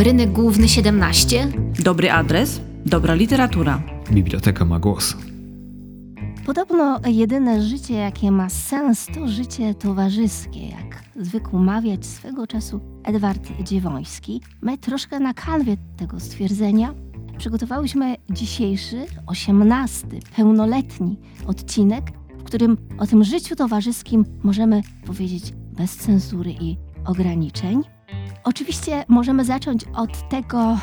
[0.00, 1.48] Rynek Główny 17.
[1.78, 3.82] Dobry adres, dobra literatura.
[4.12, 5.16] Biblioteka ma głos.
[6.46, 13.48] Podobno jedyne życie, jakie ma sens, to życie towarzyskie, jak zwykł mawiać swego czasu Edward
[13.62, 14.40] Dziewoński.
[14.62, 16.94] My troszkę na kanwie tego stwierdzenia
[17.38, 22.04] przygotowałyśmy dzisiejszy, osiemnasty, pełnoletni odcinek,
[22.38, 27.99] w którym o tym życiu towarzyskim możemy powiedzieć bez cenzury i ograniczeń.
[28.44, 30.78] Oczywiście możemy zacząć od tego,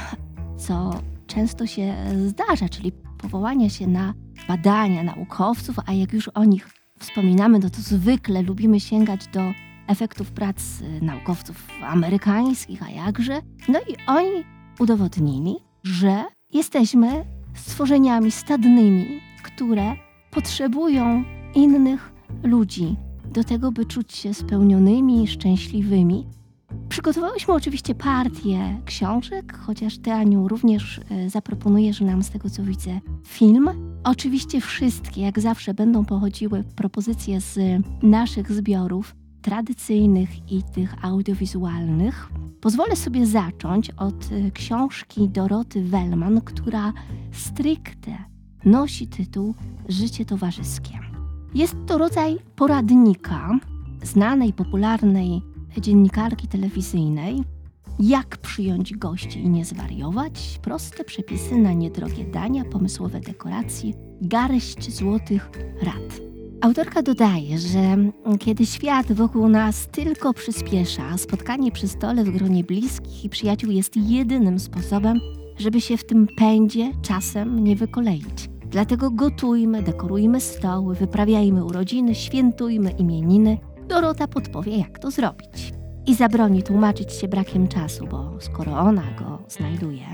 [0.58, 0.92] co
[1.28, 1.96] często się
[2.28, 4.14] zdarza, czyli powołania się na
[4.48, 9.42] badania naukowców, a jak już o nich wspominamy, no to zwykle lubimy sięgać do
[9.88, 13.42] efektów prac y, naukowców amerykańskich, a jakże.
[13.68, 14.44] No i oni
[14.80, 19.94] udowodnili, że jesteśmy stworzeniami stadnymi, które
[20.32, 21.24] potrzebują
[21.56, 22.12] innych
[22.44, 22.96] ludzi
[23.34, 26.26] do tego, by czuć się spełnionymi, szczęśliwymi.
[26.90, 33.00] Przygotowałyśmy oczywiście partię książek, chociaż Ty, Aniu, również y, zaproponujesz nam, z tego co widzę,
[33.26, 33.70] film.
[34.04, 37.60] Oczywiście wszystkie, jak zawsze, będą pochodziły propozycje z
[38.04, 42.30] naszych zbiorów tradycyjnych i tych audiowizualnych.
[42.62, 46.94] Pozwolę sobie zacząć od y, książki Doroty Wellman, która
[47.32, 48.18] stricte
[48.66, 49.56] nosi tytuł
[49.90, 51.00] Życie towarzyskie.
[51.54, 53.50] Jest to rodzaj poradnika
[54.04, 55.42] znanej, popularnej
[55.82, 57.44] dziennikarki telewizyjnej,
[58.00, 65.50] jak przyjąć gości i nie zwariować, proste przepisy na niedrogie dania, pomysłowe dekoracje, garść złotych
[65.82, 66.22] rad.
[66.62, 67.98] Autorka dodaje, że
[68.40, 73.98] kiedy świat wokół nas tylko przyspiesza, spotkanie przy stole w gronie bliskich i przyjaciół jest
[73.98, 75.20] jedynym sposobem,
[75.58, 78.50] żeby się w tym pędzie czasem nie wykoleić.
[78.70, 83.58] Dlatego gotujmy, dekorujmy stoły, wyprawiajmy urodziny, świętujmy imieniny.
[83.88, 85.74] Dorota podpowie, jak to zrobić.
[86.06, 90.06] I zabroni tłumaczyć się brakiem czasu, bo skoro ona go znajduje,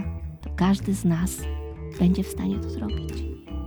[0.42, 1.32] to każdy z nas
[2.00, 3.14] będzie w stanie to zrobić.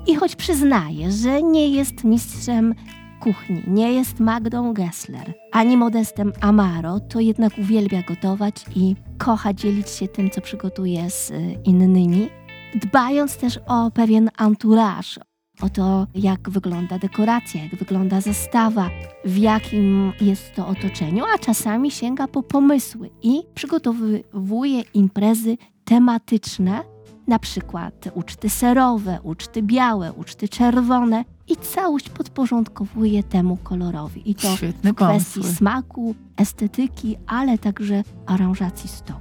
[0.07, 2.75] I choć przyznaje, że nie jest mistrzem
[3.21, 9.91] kuchni, nie jest Magdą Gessler, ani Modestem Amaro, to jednak uwielbia gotować i kocha dzielić
[9.91, 12.29] się tym, co przygotuje z y, innymi,
[12.75, 15.21] dbając też o pewien entourage,
[15.61, 18.91] o to, jak wygląda dekoracja, jak wygląda zestawa,
[19.25, 26.83] w jakim jest to otoczeniu, a czasami sięga po pomysły i przygotowuje imprezy tematyczne,
[27.27, 34.31] na przykład uczty serowe, uczty białe, uczty czerwone i całość podporządkowuje temu kolorowi.
[34.31, 35.57] I to Świetny w kwestii pomysł.
[35.57, 39.21] smaku, estetyki, ale także aranżacji stołu.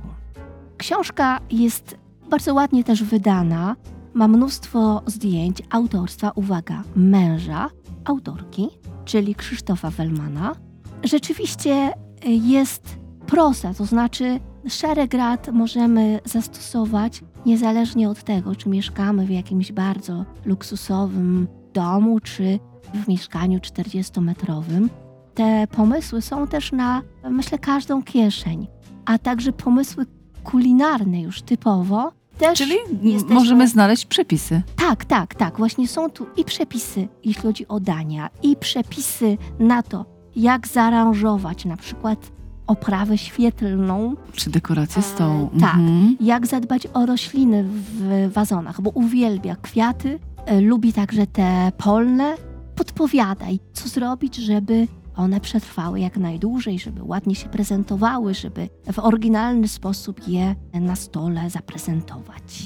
[0.77, 1.97] Książka jest
[2.29, 3.75] bardzo ładnie też wydana.
[4.15, 7.69] Ma mnóstwo zdjęć autorstwa, uwaga, męża
[8.05, 8.69] autorki,
[9.05, 10.55] czyli Krzysztofa Wellmana.
[11.03, 11.93] Rzeczywiście
[12.25, 19.29] y, jest prosa, to znaczy szereg rad możemy zastosować niezależnie od tego, czy mieszkamy w
[19.29, 22.59] jakimś bardzo luksusowym domu, czy
[22.93, 24.89] w mieszkaniu 40-metrowym.
[25.33, 28.67] Te pomysły są też na, myślę, każdą kieszeń,
[29.05, 30.05] a także pomysły
[30.43, 32.11] kulinarne już typowo.
[32.37, 34.61] Też Czyli jesteśmy- możemy znaleźć przepisy.
[34.75, 35.57] tak, tak, tak.
[35.57, 41.65] Właśnie są tu i przepisy, jeśli chodzi o dania, i przepisy na to, jak zaaranżować
[41.65, 42.31] na przykład
[42.67, 45.49] oprawę świetlną, Czy dekoracje E, stołu.
[45.59, 45.75] tak.
[45.75, 46.17] Mhm.
[46.21, 52.35] jak zadbać o rośliny w wazonach, bo uwielbia kwiaty, e, lubi także te polne.
[52.75, 59.67] Podpowiadaj, co zrobić, żeby one przetrwały jak najdłużej, żeby ładnie się prezentowały, żeby w oryginalny
[59.67, 62.63] sposób je na stole zaprezentować.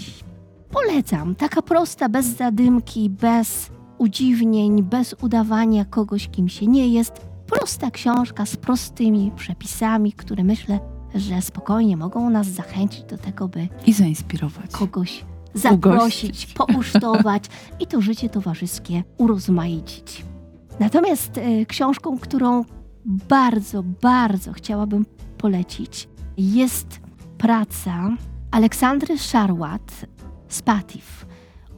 [0.71, 7.29] Polecam, taka prosta, bez zadymki, bez udziwnień, bez udawania kogoś, kim się nie jest.
[7.47, 10.79] Prosta książka z prostymi przepisami, które myślę,
[11.15, 14.71] że spokojnie mogą nas zachęcić do tego, by I zainspirować.
[14.71, 16.53] kogoś zaprosić, Ugościć.
[16.53, 17.43] pousztować
[17.79, 20.25] i to życie towarzyskie urozmaicić.
[20.79, 22.65] Natomiast e, książką, którą
[23.05, 25.05] bardzo, bardzo chciałabym
[25.37, 26.99] polecić, jest
[27.37, 28.09] praca
[28.51, 30.05] Aleksandry Szarłat
[30.47, 31.25] Spatif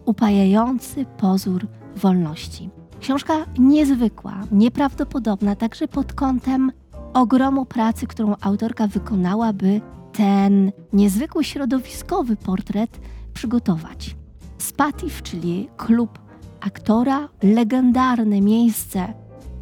[0.05, 2.69] Upajający pozór wolności.
[2.99, 6.71] Książka niezwykła, nieprawdopodobna, także pod kątem
[7.13, 9.81] ogromu pracy, którą autorka wykonała, by
[10.13, 12.99] ten niezwykły środowiskowy portret
[13.33, 14.15] przygotować.
[14.57, 16.19] Spatif, czyli klub
[16.61, 19.13] aktora, legendarne miejsce,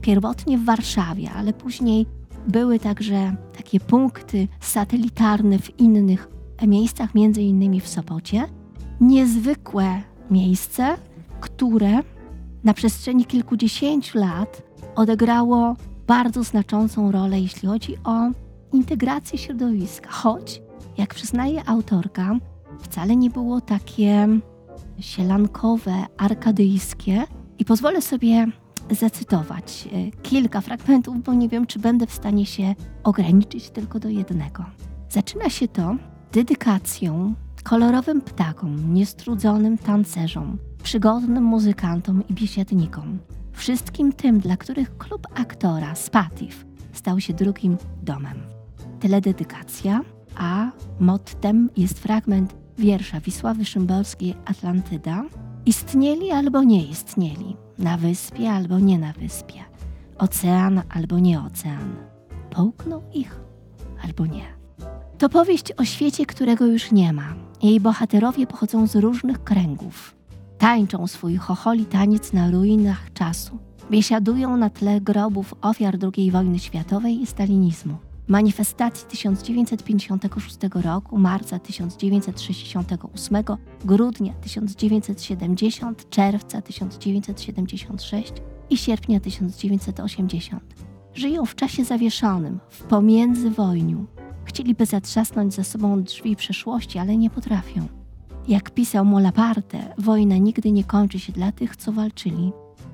[0.01, 2.05] pierwotnie w Warszawie, ale później
[2.47, 6.27] były także takie punkty satelitarne w innych
[6.67, 8.45] miejscach, między innymi w Sopocie.
[9.01, 10.01] Niezwykłe
[10.31, 10.97] miejsce,
[11.39, 11.99] które
[12.63, 14.61] na przestrzeni kilkudziesięciu lat
[14.95, 15.75] odegrało
[16.07, 18.31] bardzo znaczącą rolę, jeśli chodzi o
[18.73, 20.61] integracji środowiska, choć,
[20.97, 22.35] jak przyznaje autorka,
[22.81, 24.27] wcale nie było takie
[24.99, 27.23] sielankowe, arkadyjskie.
[27.59, 28.47] I pozwolę sobie
[28.91, 34.09] zacytować e, kilka fragmentów, bo nie wiem, czy będę w stanie się ograniczyć tylko do
[34.09, 34.65] jednego.
[35.09, 35.95] Zaczyna się to
[36.31, 43.19] dedykacją kolorowym ptakom, niestrudzonym tancerzom, przygodnym muzykantom i biesiadnikom.
[43.51, 48.37] Wszystkim tym, dla których klub aktora Spatif stał się drugim domem.
[48.99, 50.01] Tyle dedykacja,
[50.35, 55.23] a mottem jest fragment wiersza Wisławy Szymborskiej Atlantyda.
[55.65, 59.59] Istnieli albo nie istnieli, na wyspie albo nie na wyspie,
[60.17, 61.95] ocean albo nie ocean.
[62.49, 63.39] Połknął ich
[64.03, 64.45] albo nie.
[65.17, 67.35] To powieść o świecie, którego już nie ma.
[67.63, 70.15] Jej bohaterowie pochodzą z różnych kręgów.
[70.57, 73.57] Tańczą swój chocholi taniec na ruinach czasu.
[73.91, 78.08] Biesiadują na tle grobów ofiar II wojny światowej i stalinizmu.
[78.29, 83.43] Manifestacji 1956 roku, marca 1968,
[83.85, 88.33] grudnia 1970, czerwca 1976
[88.69, 90.63] i sierpnia 1980.
[91.13, 94.05] Żyją w czasie zawieszonym, w pomiędzywojniu.
[94.45, 97.87] Chcieliby zatrzasnąć za sobą drzwi przeszłości, ale nie potrafią.
[98.47, 102.51] Jak pisał Molaparte, wojna nigdy nie kończy się dla tych, co walczyli.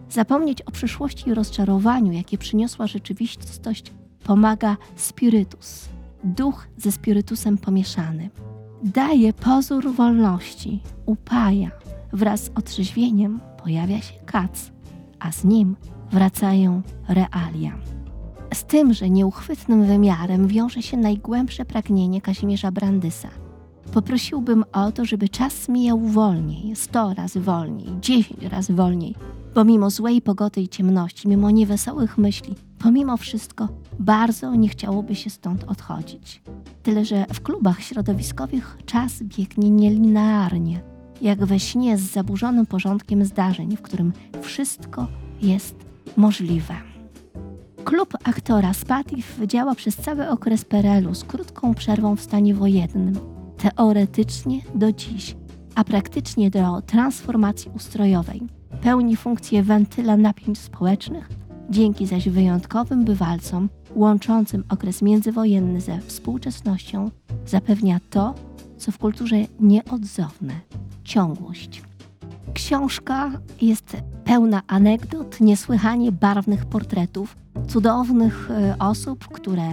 [0.10, 3.94] Zapomnieć o przyszłości i rozczarowaniu, jakie przyniosła rzeczywistość,
[4.26, 5.90] pomaga spirytus,
[6.24, 8.30] duch ze spirytusem pomieszany.
[8.84, 11.72] Daje pozór wolności, upaja.
[12.14, 14.72] Wraz z otrzeźwieniem pojawia się kac,
[15.20, 15.76] a z nim
[16.12, 17.78] wracają realia.
[18.54, 23.30] Z tymże nieuchwytnym wymiarem wiąże się najgłębsze pragnienie Kazimierza Brandysa.
[23.94, 29.16] Poprosiłbym o to, żeby czas mijał wolniej, sto razy wolniej, dziesięć razy wolniej,
[29.56, 33.68] bo mimo złej pogody i ciemności, mimo niewesołych myśli, pomimo wszystko
[34.00, 36.42] bardzo nie chciałoby się stąd odchodzić.
[36.84, 40.82] Tyle, że w klubach środowiskowych czas biegnie nielinearnie,
[41.22, 45.08] jak we śnie z zaburzonym porządkiem zdarzeń, w którym wszystko
[45.42, 45.76] jest
[46.18, 46.74] możliwe.
[47.84, 53.20] Klub aktora Spatif działa przez cały okres PRL-u z krótką przerwą w stanie wojennym.
[53.58, 55.36] Teoretycznie do dziś,
[55.76, 58.42] a praktycznie do transformacji ustrojowej.
[58.86, 61.30] Pełni funkcję wentyla napięć społecznych,
[61.70, 67.12] dzięki zaś wyjątkowym bywalcom łączącym okres międzywojenny ze współczesnością
[67.46, 68.34] zapewnia to,
[68.78, 70.54] co w kulturze nieodzowne
[71.04, 71.82] ciągłość.
[72.54, 77.38] Książka jest pełna anegdot, niesłychanie barwnych portretów,
[77.68, 79.70] cudownych e, osób, które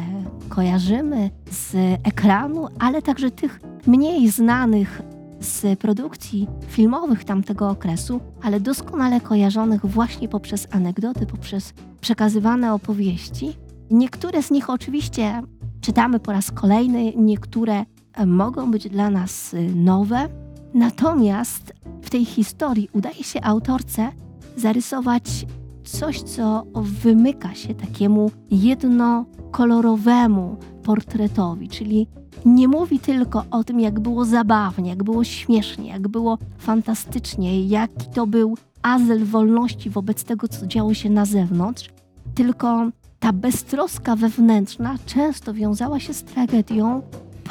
[0.48, 1.74] kojarzymy z
[2.04, 5.02] ekranu, ale także tych mniej znanych
[5.42, 13.56] z produkcji filmowych tamtego okresu, ale doskonale kojarzonych właśnie poprzez anegdoty, poprzez przekazywane opowieści.
[13.90, 15.42] Niektóre z nich oczywiście
[15.80, 17.84] czytamy po raz kolejny, niektóre
[18.14, 20.28] e, mogą być dla nas e, nowe.
[20.74, 21.72] Natomiast
[22.02, 24.08] w tej historii udaje się autorce
[24.56, 25.46] zarysować
[25.84, 32.06] coś, co wymyka się takiemu jednokolorowemu portretowi, czyli
[32.44, 38.06] nie mówi tylko o tym, jak było zabawnie, jak było śmiesznie, jak było fantastycznie, jaki
[38.14, 41.90] to był azyl wolności wobec tego, co działo się na zewnątrz,
[42.34, 47.02] tylko ta beztroska wewnętrzna często wiązała się z tragedią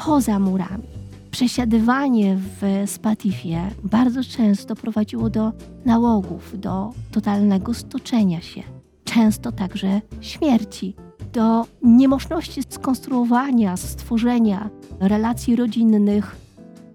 [0.06, 0.84] poza murami.
[1.30, 5.52] Przesiadywanie w Spatifie bardzo często prowadziło do
[5.84, 8.62] nałogów, do totalnego stoczenia się,
[9.04, 10.94] często także śmierci,
[11.32, 14.70] do niemożności skonstruowania, stworzenia
[15.00, 16.36] relacji rodzinnych,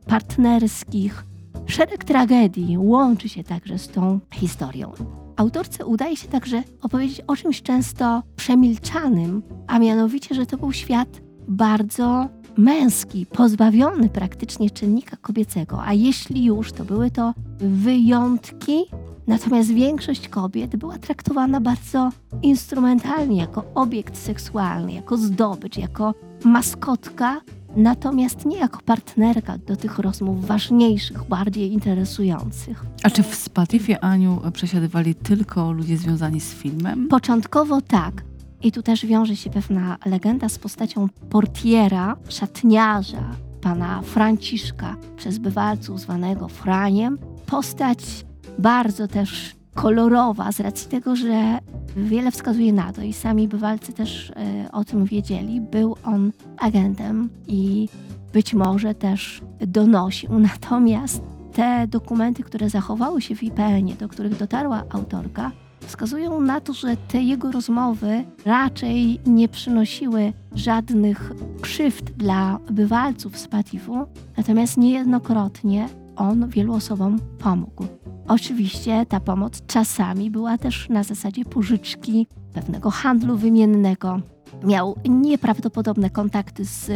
[0.08, 1.24] partnerskich.
[1.66, 4.92] Szereg tragedii łączy się także z tą historią.
[5.36, 11.22] Autorce udaje się także opowiedzieć o czymś często przemilczanym, a mianowicie, że to był świat
[11.48, 18.86] bardzo męski, pozbawiony praktycznie czynnika kobiecego, a jeśli już, to były to wyjątki,
[19.28, 22.10] natomiast większość kobiet była traktowana bardzo
[22.42, 26.14] instrumentalnie, jako obiekt seksualny, jako zdobycz, jako
[26.46, 27.42] maskotka,
[27.76, 32.86] natomiast nie jako partnerka do tych rozmów ważniejszych, bardziej interesujących.
[33.04, 37.08] A czy w Spatifie, Aniu, przesiadywali tylko ludzie związani z filmem?
[37.08, 38.24] Początkowo tak.
[38.64, 43.24] I tu też wiąże się pewna legenda z postacią portiera, szatniarza,
[43.62, 47.18] pana Franciszka, przez bywalców zwanego Franiem.
[47.46, 48.27] Postać
[48.60, 51.60] bardzo też kolorowa, z racji tego, że
[51.98, 55.62] wiele wskazuje na to i sami bywalcy też e, o tym wiedzieli.
[55.62, 57.90] Był on agentem i
[58.34, 60.40] być może też donosił.
[60.54, 61.22] Natomiast
[61.54, 66.98] te dokumenty, które zachowały się w IPN-ie, do których dotarła autorka, wskazują na to, że
[66.98, 74.06] te jego rozmowy raczej nie przynosiły żadnych krzywd dla bywalców z Patifu,
[74.38, 77.84] natomiast niejednokrotnie on wielu osobom pomógł.
[78.28, 84.20] Oczywiście ta pomoc czasami była też na zasadzie pożyczki, pewnego handlu wymiennego.
[84.64, 86.92] Miał nieprawdopodobne kontakty z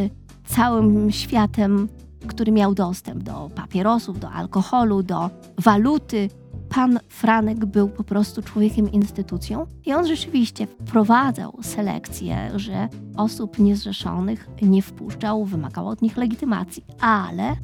[0.45, 1.89] całym światem,
[2.27, 6.29] który miał dostęp do papierosów, do alkoholu, do waluty.
[6.69, 14.49] Pan Franek był po prostu człowiekiem instytucją i on rzeczywiście wprowadzał selekcję, że osób niezrzeszonych
[14.61, 17.55] nie wpuszczał, wymagał od nich legitymacji, ale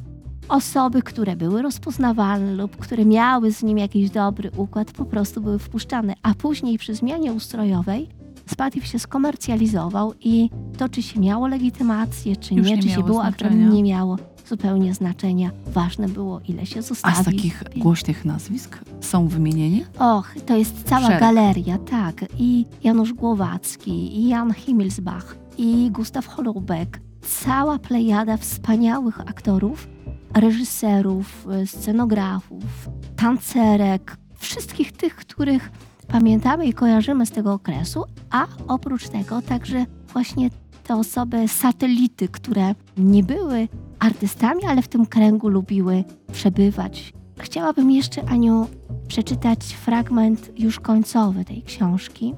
[0.48, 5.58] osoby, które były rozpoznawalne lub które miały z nim jakiś dobry układ, po prostu były
[5.58, 6.14] wpuszczane.
[6.22, 8.08] A później przy zmianie ustrojowej
[8.46, 13.24] Spatif się skomercjalizował i to, czy się miało legitymację, czy nie, nie czy się było
[13.24, 14.16] aktorem, nie miało
[14.48, 15.50] zupełnie znaczenia.
[15.66, 17.16] Ważne było, ile się A zostawi.
[17.22, 19.84] z takich głośnych nazwisk są wymienieni?
[19.98, 21.20] Och, to jest cała Szereg.
[21.20, 22.24] galeria, tak.
[22.38, 27.00] I Janusz Głowacki, i Jan Himmelsbach, i Gustaw Holubek.
[27.44, 29.88] Cała plejada wspaniałych aktorów,
[30.34, 35.70] reżyserów, y, scenografów, tancerek, wszystkich tych, których
[36.08, 40.50] pamiętamy i kojarzymy z tego okresu, a oprócz tego także właśnie
[40.84, 43.68] te osoby, satelity, które nie były
[43.98, 47.12] artystami, ale w tym kręgu lubiły przebywać.
[47.38, 48.66] Chciałabym jeszcze, Aniu,
[49.08, 52.34] przeczytać fragment już końcowy tej książki.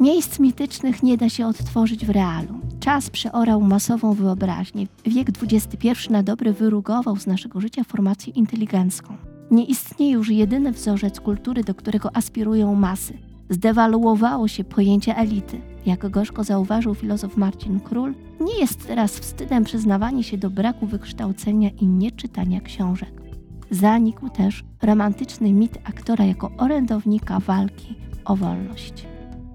[0.00, 2.60] Miejsc mitycznych nie da się odtworzyć w realu.
[2.86, 4.86] Czas przeorał masową wyobraźnię.
[5.06, 9.16] Wiek XXI na dobre wyrugował z naszego życia formację inteligencką.
[9.50, 13.18] Nie istnieje już jedyny wzorzec kultury, do którego aspirują masy.
[13.50, 15.60] Zdewaluowało się pojęcie elity.
[15.86, 21.70] Jak gorzko zauważył filozof Marcin Król, nie jest teraz wstydem przyznawanie się do braku wykształcenia
[21.70, 23.22] i nieczytania książek.
[23.70, 29.06] Zanikł też romantyczny mit aktora jako orędownika walki o wolność.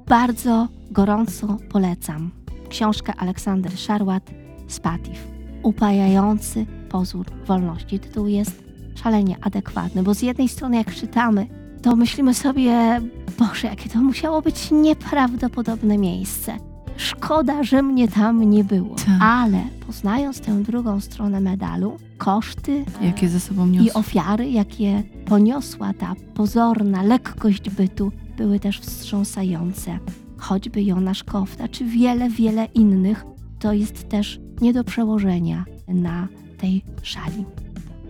[0.08, 2.41] Bardzo gorąco polecam
[2.72, 4.32] książkę Aleksander Szarłat
[4.68, 5.28] Spatif.
[5.64, 8.00] Upajający pozór wolności.
[8.00, 8.64] Tytuł jest
[9.04, 11.48] szalenie adekwatny, bo z jednej strony jak czytamy,
[11.82, 13.02] to myślimy sobie,
[13.40, 16.58] Boże, jakie to musiało być nieprawdopodobne miejsce.
[16.98, 18.96] Szkoda, że mnie tam nie było.
[18.96, 19.08] Tak.
[19.22, 26.16] Ale poznając tę drugą stronę medalu, koszty Jakie ze sobą i ofiary, jakie poniosła ta
[26.34, 30.00] pozorna lekkość bytu, były też wstrząsające.
[30.42, 33.24] Choćby Jonasz Kofta, czy wiele, wiele innych,
[33.60, 37.46] to jest też nie do przełożenia na tej szali.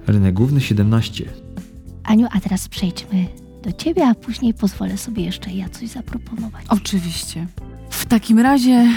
[0.08, 1.26] Rynek Główny 17.
[2.04, 3.26] Aniu, a teraz przejdźmy
[3.64, 6.66] do ciebie, a później pozwolę sobie jeszcze ja coś zaproponować.
[6.70, 7.48] Oczywiście.
[7.90, 8.88] W takim razie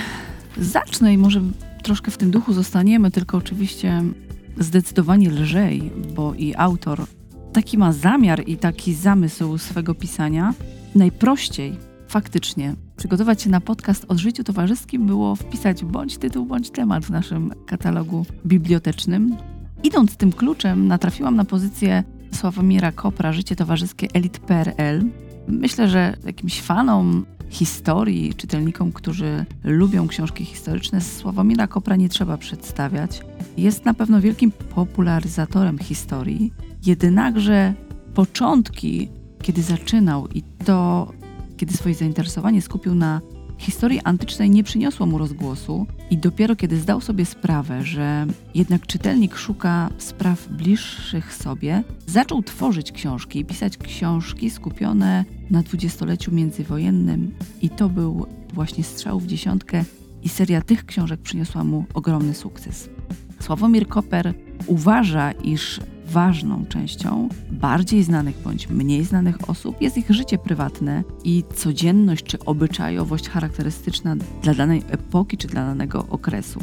[0.59, 1.41] zacznę i może
[1.83, 4.03] troszkę w tym duchu zostaniemy, tylko oczywiście
[4.59, 7.07] zdecydowanie lżej, bo i autor
[7.53, 10.55] taki ma zamiar i taki zamysł swego pisania.
[10.95, 11.77] Najprościej
[12.15, 17.11] faktycznie przygotować się na podcast o życiu towarzyskim było wpisać bądź tytuł, bądź temat w
[17.11, 19.37] naszym katalogu bibliotecznym.
[19.83, 25.05] Idąc tym kluczem, natrafiłam na pozycję Sławomira Kopra, Życie towarzyskie elit.pl.
[25.49, 33.21] Myślę, że jakimś fanom historii, czytelnikom, którzy lubią książki historyczne, Sławomira Kopra nie trzeba przedstawiać.
[33.57, 36.53] Jest na pewno wielkim popularyzatorem historii,
[36.87, 37.75] jednakże
[38.15, 39.09] początki,
[39.43, 41.09] kiedy zaczynał i to,
[41.57, 43.21] kiedy swoje zainteresowanie skupił na
[43.59, 49.37] historii antycznej, nie przyniosło mu rozgłosu i dopiero kiedy zdał sobie sprawę, że jednak czytelnik
[49.37, 57.71] szuka spraw bliższych sobie, zaczął tworzyć książki i pisać książki skupione na dwudziestoleciu międzywojennym i
[57.71, 59.85] to był właśnie strzał w dziesiątkę
[60.23, 62.89] i seria tych książek przyniosła mu ogromny sukces.
[63.41, 64.35] Sławomir Koper
[64.67, 71.45] uważa, iż ważną częścią bardziej znanych bądź mniej znanych osób jest ich życie prywatne i
[71.55, 76.61] codzienność czy obyczajowość charakterystyczna dla danej epoki czy dla danego okresu.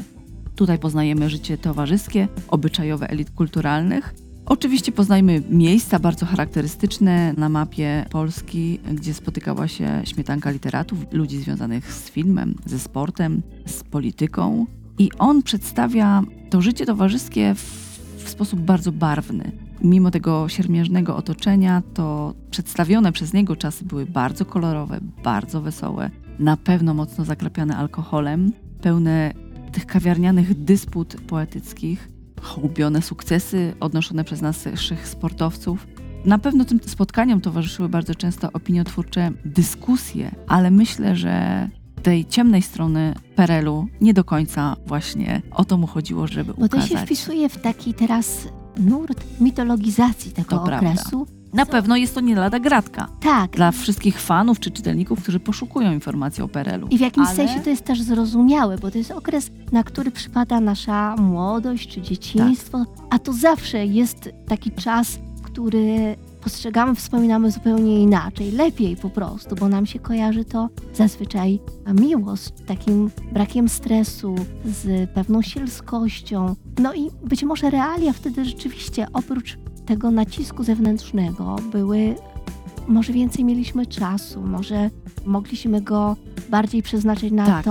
[0.56, 4.14] Tutaj poznajemy życie towarzyskie, obyczajowe elit kulturalnych.
[4.46, 11.94] Oczywiście poznajmy miejsca bardzo charakterystyczne na mapie Polski, gdzie spotykała się śmietanka literatów, ludzi związanych
[11.94, 14.66] z filmem, ze sportem, z polityką.
[15.00, 17.91] I on przedstawia to życie towarzyskie w,
[18.32, 19.52] sposób bardzo barwny.
[19.84, 26.10] Mimo tego siermiężnego otoczenia, to przedstawione przez niego czasy były bardzo kolorowe, bardzo wesołe,
[26.40, 29.34] na pewno mocno zakrapiane alkoholem, pełne
[29.72, 32.10] tych kawiarnianych dysput poetyckich,
[32.42, 35.88] hołubione sukcesy odnoszone przez naszych sportowców.
[36.26, 41.68] Na pewno tym spotkaniom towarzyszyły bardzo często opiniotwórcze dyskusje, ale myślę, że
[42.02, 46.82] tej ciemnej strony Perelu nie do końca właśnie o to mu chodziło, żeby Bo to
[46.82, 47.06] się ukazać.
[47.06, 50.90] wpisuje w taki teraz nurt mitologizacji tego To prawda.
[50.92, 51.28] okresu.
[51.54, 53.52] Na pewno jest to nie lada gratka Tak.
[53.52, 56.88] dla wszystkich fanów czy czytelników, którzy poszukują informacji o PRL-u.
[56.88, 60.12] I w jakimś Ale- sensie to jest też zrozumiałe, bo to jest okres, na który
[60.12, 63.06] przypada nasza młodość czy dzieciństwo, Tak.
[63.10, 69.70] a to zawsze jest taki czas, który postrzegamy, wspominamy zupełnie inaczej, lepiej po prostu, bo
[69.70, 71.60] nam się kojarzy to zazwyczaj
[72.02, 76.56] miło, z takim brakiem stresu, z pewną sielskością.
[76.78, 82.16] No i być może realia wtedy rzeczywiście oprócz tego nacisku zewnętrznego były,
[82.92, 84.90] może więcej mieliśmy czasu, może
[85.26, 86.16] mogliśmy go
[86.50, 87.66] bardziej przeznaczyć na Tak.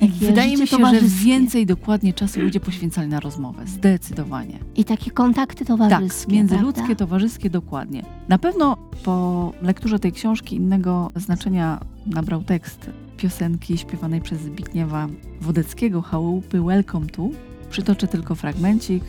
[0.00, 3.62] takie wydaje mi się, że więcej dokładnie czasu ludzie poświęcali na rozmowę.
[3.66, 4.58] Zdecydowanie.
[4.76, 6.32] i takie kontakty Tak, towarzyskie.
[6.32, 6.94] międzyludzkie, prawda?
[6.94, 8.02] towarzyskie, dokładnie.
[8.28, 15.08] Na pewno po lekturze tej książki innego znaczenia nabrał tekst piosenki śpiewanej przez Zbigniewa
[15.40, 17.28] Wodeckiego Chałupy Welcome to.
[17.70, 19.04] Przytoczę tylko fragmencik.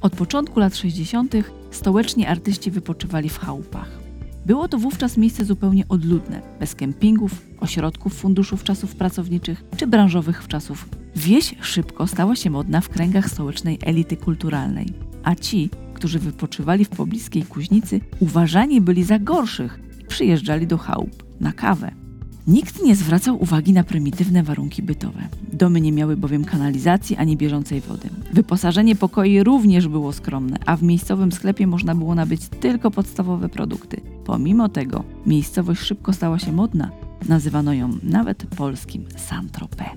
[0.00, 1.34] Od początku lat 60.
[1.70, 4.05] stołeczni artyści wypoczywali w chałupach.
[4.46, 10.88] Było to wówczas miejsce zupełnie odludne, bez kempingów, ośrodków, funduszów czasów pracowniczych czy branżowych czasów.
[11.16, 14.86] Wieś szybko stała się modna w kręgach stołecznej elity kulturalnej,
[15.22, 21.40] a ci, którzy wypoczywali w pobliskiej Kuźnicy, uważani byli za gorszych i przyjeżdżali do chałup
[21.40, 22.05] na kawę.
[22.46, 25.28] Nikt nie zwracał uwagi na prymitywne warunki bytowe.
[25.52, 28.08] Domy nie miały bowiem kanalizacji ani bieżącej wody.
[28.32, 34.00] Wyposażenie pokoi również było skromne, a w miejscowym sklepie można było nabyć tylko podstawowe produkty.
[34.24, 36.90] Pomimo tego miejscowość szybko stała się modna.
[37.28, 39.90] Nazywano ją nawet polskim Saint-Tropez.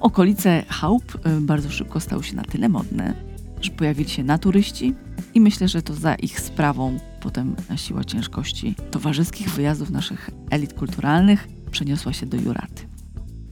[0.00, 3.14] Okolice chałup y, bardzo szybko stały się na tyle modne,
[3.60, 4.94] że pojawili się naturyści
[5.34, 11.61] i myślę, że to za ich sprawą potem siła ciężkości towarzyskich wyjazdów naszych elit kulturalnych
[11.72, 12.88] przeniosła się do Juraty.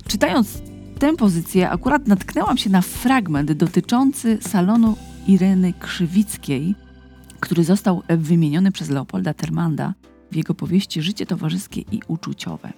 [0.06, 0.62] Czytając
[0.98, 4.96] tę pozycję, akurat natknęłam się na fragment dotyczący salonu
[5.26, 6.74] Ireny Krzywickiej,
[7.40, 9.94] który został wymieniony przez Leopolda Tyrmanda
[10.32, 12.72] w jego powieści Życie towarzyskie i uczuciowe.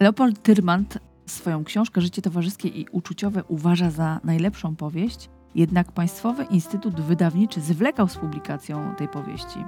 [0.00, 7.00] Leopold Tyrmand swoją książkę Życie towarzyskie i uczuciowe uważa za najlepszą powieść, jednak Państwowy Instytut
[7.00, 9.58] Wydawniczy zwlekał z publikacją tej powieści.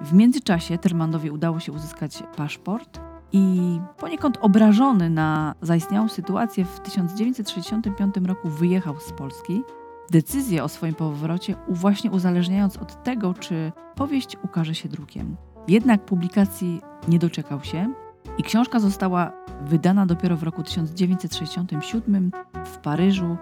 [0.00, 3.00] W międzyczasie Tyrmandowi udało się uzyskać paszport
[3.32, 9.62] i poniekąd obrażony na zaistniałą sytuację w 1965 roku wyjechał z Polski.
[10.10, 15.36] Decyzję o swoim powrocie właśnie uzależniając od tego, czy powieść ukaże się drukiem.
[15.68, 17.94] Jednak publikacji nie doczekał się
[18.38, 22.30] i książka została wydana dopiero w roku 1967
[22.64, 23.36] w Paryżu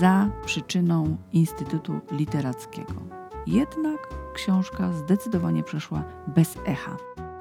[0.00, 2.94] za przyczyną Instytutu Literackiego.
[3.46, 6.96] Jednak książka zdecydowanie przeszła bez echa.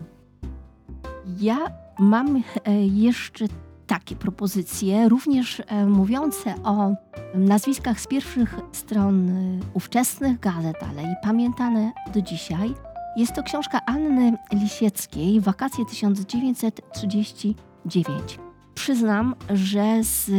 [1.39, 1.57] Ja
[1.99, 2.41] mam e,
[2.85, 3.45] jeszcze
[3.87, 6.91] takie propozycje, również e, mówiące o
[7.35, 12.86] nazwiskach z pierwszych stron e, ówczesnych gazet, ale i pamiętane do dzisiaj.
[13.17, 18.39] Jest to książka Anny Lisieckiej, Wakacje 1939.
[18.75, 20.31] Przyznam, że z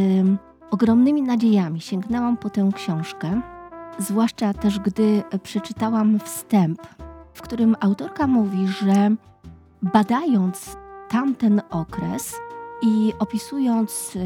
[0.71, 3.41] ogromnymi nadziejami sięgnęłam po tę książkę,
[3.97, 6.81] zwłaszcza też gdy przeczytałam wstęp,
[7.33, 9.09] w którym autorka mówi, że
[9.81, 10.77] badając
[11.09, 12.35] tamten okres,
[12.81, 14.19] i opisując y,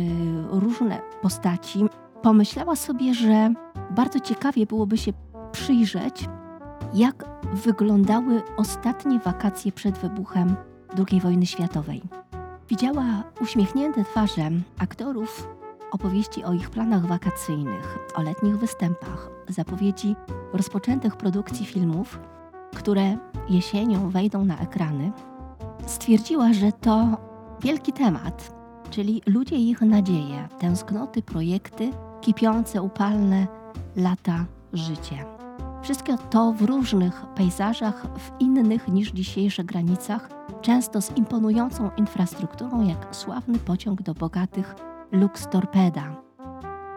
[0.49, 1.85] różne postaci,
[2.21, 3.53] pomyślała sobie, że
[3.91, 5.13] bardzo ciekawie byłoby się
[5.51, 6.25] przyjrzeć,
[6.93, 10.55] jak wyglądały ostatnie wakacje przed wybuchem
[11.09, 12.01] II wojny światowej.
[12.69, 15.47] Widziała uśmiechnięte twarze aktorów,
[15.91, 20.15] opowieści o ich planach wakacyjnych, o letnich występach, zapowiedzi
[20.53, 22.19] rozpoczętych produkcji filmów,
[22.75, 23.17] które
[23.49, 25.11] jesienią wejdą na ekrany.
[25.85, 27.07] Stwierdziła, że to
[27.61, 28.53] wielki temat,
[28.89, 31.91] czyli ludzie i ich nadzieje, tęsknoty, projekty,
[32.21, 33.47] kipiące, upalne
[33.95, 35.42] lata życie.
[35.83, 40.29] Wszystko to w różnych pejzażach, w innych niż dzisiejsze granicach,
[40.61, 44.75] często z imponującą infrastrukturą, jak sławny pociąg do bogatych
[45.11, 46.15] Lux Torpeda.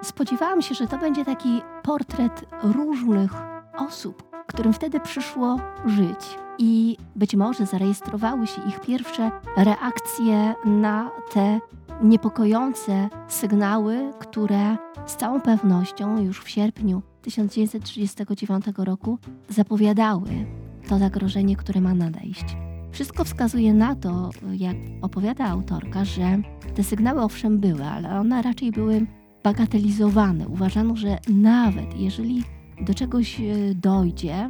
[0.02, 3.32] Spodziewałam się, że to będzie taki portret różnych
[3.78, 11.60] osób, którym wtedy przyszło żyć i być może zarejestrowały się ich pierwsze reakcje na te
[12.02, 20.28] niepokojące sygnały, które z całą pewnością już w sierpniu 1939 roku zapowiadały
[20.88, 22.44] to zagrożenie, które ma nadejść.
[22.92, 26.38] Wszystko wskazuje na to, jak opowiada autorka, że
[26.74, 29.06] te sygnały owszem były, ale one raczej były
[29.44, 30.48] bagatelizowane.
[30.48, 32.42] Uważano, że nawet jeżeli
[32.80, 34.48] do czegoś e, dojdzie,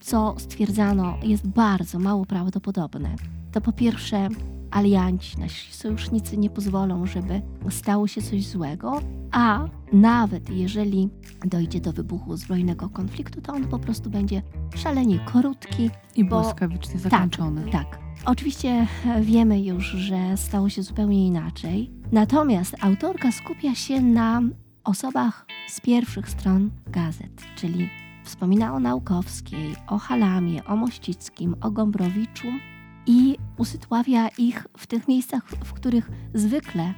[0.00, 3.16] co stwierdzano jest bardzo mało prawdopodobne,
[3.52, 4.28] to po pierwsze
[4.70, 9.00] alianci, nasi sojusznicy nie pozwolą, żeby stało się coś złego,
[9.32, 11.08] a nawet jeżeli
[11.44, 14.42] dojdzie do wybuchu zbrojnego konfliktu, to on po prostu będzie
[14.76, 15.90] szalenie krótki.
[16.16, 17.70] I Bo- błyskawicznie zakończony.
[17.72, 17.98] Tak.
[18.24, 21.90] Oczywiście e, wiemy już, że stało się zupełnie inaczej.
[22.12, 24.42] Natomiast autorka skupia się na
[24.84, 27.88] osobach z pierwszych stron gazet, czyli
[28.24, 32.46] wspomina o Naukowskiej, o Halamie, o Mościckim, o Gombrowiczu
[33.08, 36.94] i usytuawia ich w tych miejscach, w których zwykle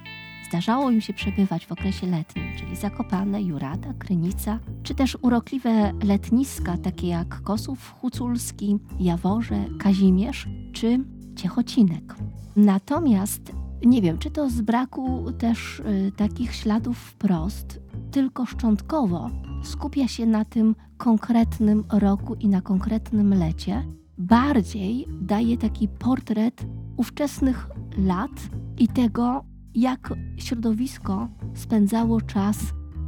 [0.49, 6.77] zdarzało im się przebywać w okresie letnim, czyli Zakopane, Jurata, Krynica, czy też urokliwe letniska,
[6.79, 10.99] takie jak Kosów Huculski, Jaworze, Kazimierz czy
[11.37, 12.14] Ciechocinek.
[12.57, 13.53] Natomiast
[13.85, 19.31] nie wiem, czy to z braku też y, takich śladów wprost, tylko szczątkowo
[19.62, 23.85] skupia się na tym konkretnym roku i na konkretnym lecie,
[24.21, 28.31] bardziej daje taki portret ówczesnych lat
[28.79, 32.59] i tego, jak środowisko spędzało czas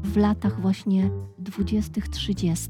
[0.05, 1.11] w latach właśnie
[1.43, 2.69] 20-30.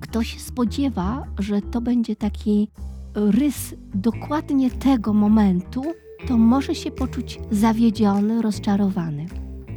[0.00, 2.68] Kto się spodziewa, że to będzie taki
[3.14, 5.82] rys dokładnie tego momentu,
[6.28, 9.26] to może się poczuć zawiedziony, rozczarowany.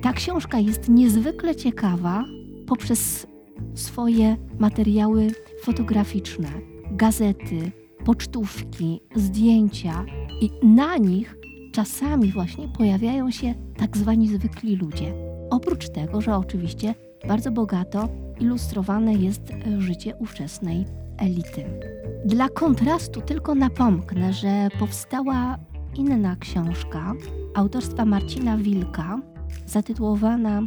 [0.02, 2.26] Ta książka jest niezwykle ciekawa
[2.68, 3.28] poprzez
[3.76, 5.28] swoje materiały
[5.64, 6.50] fotograficzne,
[6.92, 7.72] gazety,
[8.06, 10.06] pocztówki, zdjęcia
[10.42, 11.38] i na nich
[11.72, 15.14] czasami właśnie pojawiają się tak zwani zwykli ludzie.
[15.50, 16.96] Oprócz tego, że oczywiście
[17.28, 18.10] bardzo bogato
[18.40, 19.42] ilustrowane jest
[19.78, 20.86] życie ówczesnej
[21.18, 21.66] elity.
[22.26, 25.58] Dla kontrastu tylko napomknę, że powstała
[25.96, 27.14] inna książka
[27.56, 29.20] autorstwa Marcina Wilka,
[29.66, 30.62] zatytułowana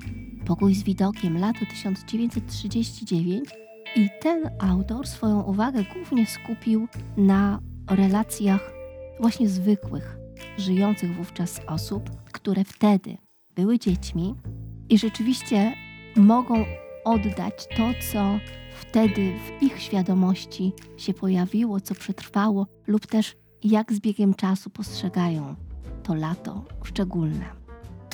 [0.47, 3.64] Pokój z widokiem, lato 1939.
[3.97, 8.73] I ten autor swoją uwagę głównie skupił na relacjach
[9.21, 10.17] właśnie zwykłych,
[10.59, 13.17] żyjących wówczas osób, które wtedy
[13.55, 14.35] były dziećmi
[14.89, 15.73] i rzeczywiście
[16.17, 16.65] mogą
[17.05, 18.39] oddać to, co
[18.81, 25.55] wtedy w ich świadomości się pojawiło, co przetrwało, lub też jak z biegiem czasu postrzegają
[26.03, 27.64] to lato szczególne.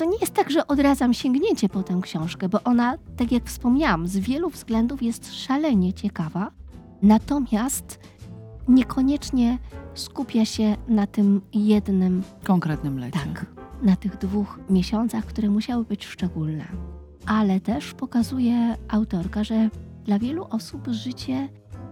[0.01, 4.07] To nie jest tak, że odradzam sięgnięcie po tę książkę, bo ona, tak jak wspomniałam,
[4.07, 6.51] z wielu względów jest szalenie ciekawa,
[7.01, 7.99] natomiast
[8.67, 9.57] niekoniecznie
[9.93, 13.19] skupia się na tym jednym Konkretnym lecie.
[13.19, 13.45] tak,
[13.81, 16.65] na tych dwóch miesiącach, które musiały być szczególne.
[17.25, 19.69] Ale też pokazuje autorka, że
[20.05, 21.49] dla wielu osób życie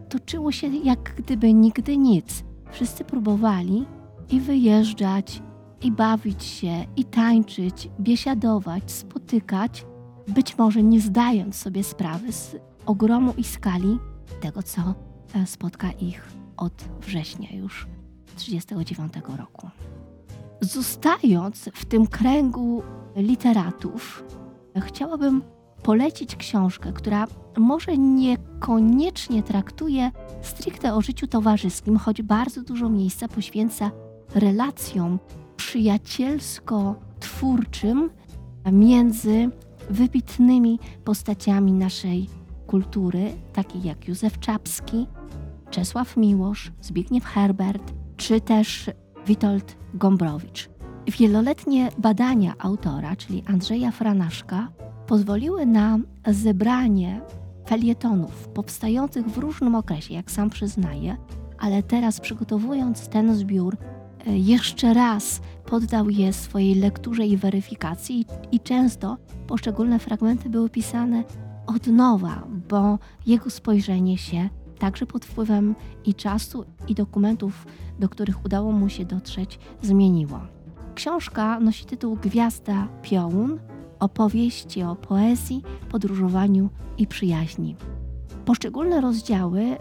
[0.10, 2.44] toczyło się jak gdyby nigdy nic.
[2.72, 3.86] Wszyscy próbowali
[4.30, 5.42] i wyjeżdżać,
[5.82, 9.86] i bawić się, i tańczyć, biesiadować, spotykać,
[10.28, 14.00] być może nie zdając sobie sprawy z ogromu i skali
[14.42, 14.82] tego, co
[15.36, 17.88] e, spotka ich od września już
[18.38, 19.70] 1939 roku.
[20.62, 22.84] Zostając w tym kręgu
[23.16, 24.24] literatów,
[24.82, 25.42] chciałabym
[25.84, 30.12] polecić książkę, która może niekoniecznie traktuje
[30.42, 33.92] stricte o życiu towarzyskim, choć bardzo dużo miejsca poświęca
[34.36, 35.20] relacjom
[35.70, 38.10] przyjacielsko-twórczym
[38.72, 39.50] między
[39.90, 42.30] wybitnymi postaciami naszej
[42.68, 45.08] kultury, takich jak Józef Czapski,
[45.70, 48.90] Czesław Miłosz, Zbigniew Herbert, czy też
[49.28, 50.70] Witold Gombrowicz.
[51.20, 54.68] Wieloletnie badania autora, czyli Andrzeja Franaszka,
[55.08, 57.22] pozwoliły na zebranie
[57.68, 61.18] felietonów powstających w różnym okresie, jak sam przyznaje,
[61.60, 63.78] ale teraz przygotowując ten zbiór,
[64.26, 71.24] jeszcze raz poddał je swojej lekturze i weryfikacji i często poszczególne fragmenty były pisane
[71.68, 77.66] od nowa, bo jego spojrzenie się także pod wpływem i czasu, i dokumentów,
[78.00, 80.40] do których udało mu się dotrzeć, zmieniło.
[80.96, 83.60] Książka nosi tytuł Gwiazda Piołun
[84.00, 87.76] opowieści o poezji, podróżowaniu i przyjaźni.
[88.46, 89.78] Poszczególne rozdziały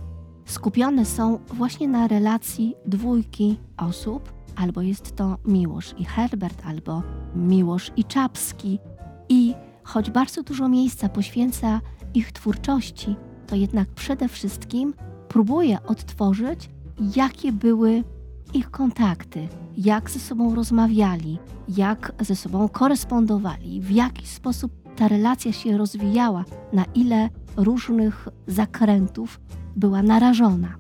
[0.51, 7.03] skupione są właśnie na relacji dwójki osób, albo jest to Miłosz i Herbert, albo
[7.35, 8.79] Miłosz i Czapski.
[9.29, 11.81] I choć bardzo dużo miejsca poświęca
[12.15, 14.95] ich twórczości, to jednak przede wszystkim
[15.29, 16.71] próbuje odtworzyć,
[17.17, 18.05] jakie były
[18.55, 25.53] ich kontakty, jak ze sobą rozmawiali, jak ze sobą korespondowali, w jaki sposób ta relacja
[25.53, 29.41] się rozwijała, na ile różnych zakrętów
[29.79, 30.77] była narażona.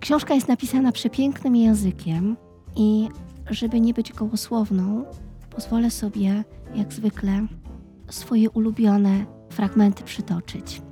[0.00, 2.36] Książka jest napisana przepięknym językiem
[2.76, 3.08] i
[3.50, 5.04] żeby nie być gołosłowną,
[5.50, 7.46] pozwolę sobie, jak zwykle,
[8.10, 10.82] swoje ulubione fragmenty przytoczyć.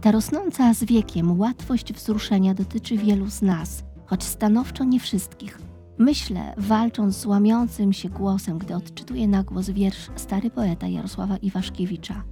[0.00, 5.58] Ta rosnąca z wiekiem łatwość wzruszenia dotyczy wielu z nas, choć stanowczo nie wszystkich.
[5.98, 12.22] Myślę, walcząc z łamiącym się głosem, gdy odczytuję na głos wiersz stary poeta Jarosława Iwaszkiewicza.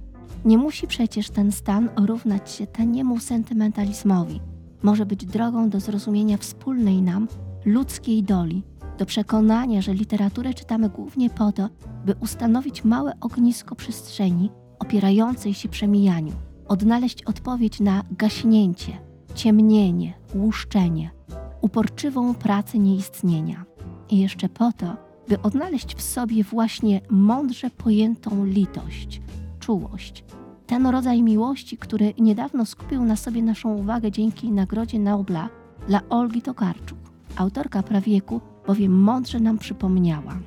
[0.45, 4.41] Nie musi przecież ten stan równać się taniemu sentymentalizmowi.
[4.83, 7.27] Może być drogą do zrozumienia wspólnej nam
[7.65, 8.63] ludzkiej doli,
[8.97, 11.69] do przekonania, że literaturę czytamy głównie po to,
[12.05, 16.33] by ustanowić małe ognisko przestrzeni opierającej się przemijaniu,
[16.67, 18.97] odnaleźć odpowiedź na gaśnięcie,
[19.35, 21.11] ciemnienie, łuszczenie,
[21.61, 23.65] uporczywą pracę nieistnienia.
[24.09, 24.97] I jeszcze po to,
[25.27, 29.21] by odnaleźć w sobie właśnie mądrze pojętą litość,
[29.69, 30.23] czułość.
[30.67, 35.49] Ten rodzaj miłości, który niedawno skupił na sobie naszą uwagę dzięki Nagrodzie Nobla
[35.87, 36.97] dla Olgi Tokarczuk.
[37.35, 40.39] Autorka prawieku bowiem mądrze nam przypomniała.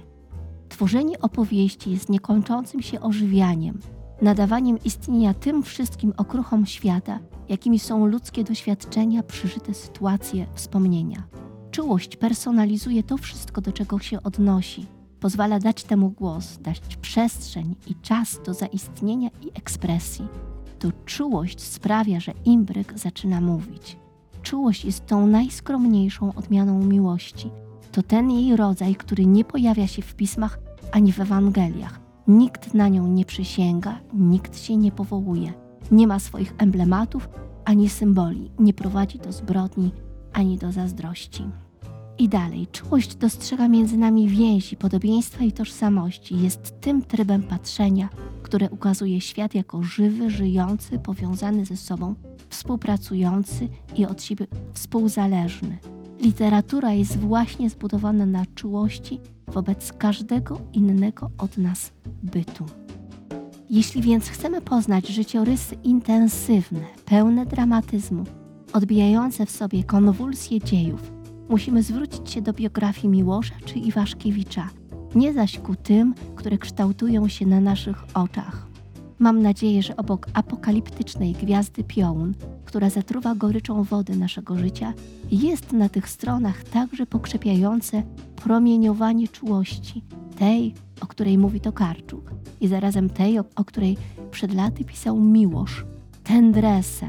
[0.69, 3.79] Tworzenie opowieści jest niekończącym się ożywianiem,
[4.23, 11.23] nadawaniem istnienia tym wszystkim okruchom świata, jakimi są ludzkie doświadczenia, przeżyte sytuacje, wspomnienia.
[11.71, 14.87] Czułość personalizuje to wszystko, do czego się odnosi.
[15.23, 20.29] Pozwala dać temu głos, dać przestrzeń i czas do zaistnienia i ekspresji.
[20.79, 23.97] To czułość sprawia, że imbryk zaczyna mówić.
[24.43, 27.51] Czułość jest tą najskromniejszą odmianą miłości.
[27.93, 30.59] To ten jej rodzaj, który nie pojawia się w pismach
[30.93, 32.01] ani w Ewangeliach.
[32.29, 35.53] Nikt na nią nie przysięga, nikt się nie powołuje.
[35.91, 37.29] Nie ma swoich emblematów
[37.65, 39.91] ani symboli, nie prowadzi do zbrodni
[40.33, 41.45] ani do zazdrości.
[42.23, 46.41] I dalej, czułość dostrzega między nami więzi, podobieństwa i tożsamości.
[46.41, 48.09] Jest tym trybem patrzenia,
[48.43, 52.15] które ukazuje świat jako żywy, żyjący, powiązany ze sobą,
[52.49, 55.79] współpracujący i od siebie współzależny.
[56.21, 62.67] Literatura jest właśnie zbudowana na czułości wobec każdego innego od nas bytu.
[63.71, 68.25] Jeśli więc chcemy poznać życiorysy intensywne, pełne dramatyzmu,
[68.73, 71.22] odbijające w sobie konwulsje dziejów,
[71.53, 74.69] musimy zwrócić się do biografii Miłosza czy Iwaszkiewicza,
[75.15, 78.67] nie zaś ku tym, które kształtują się na naszych oczach.
[79.19, 82.35] Mam nadzieję, że obok apokaliptycznej gwiazdy piołun,
[82.65, 84.93] która zatruwa goryczą wody naszego życia,
[85.31, 88.03] jest na tych stronach także pokrzepiające
[88.37, 90.05] promieniowanie czułości,
[90.39, 93.97] tej, o której mówi Tokarczuk, i zarazem tej, o, o której
[94.31, 95.85] przed laty pisał Miłosz,
[96.25, 97.09] tendresse.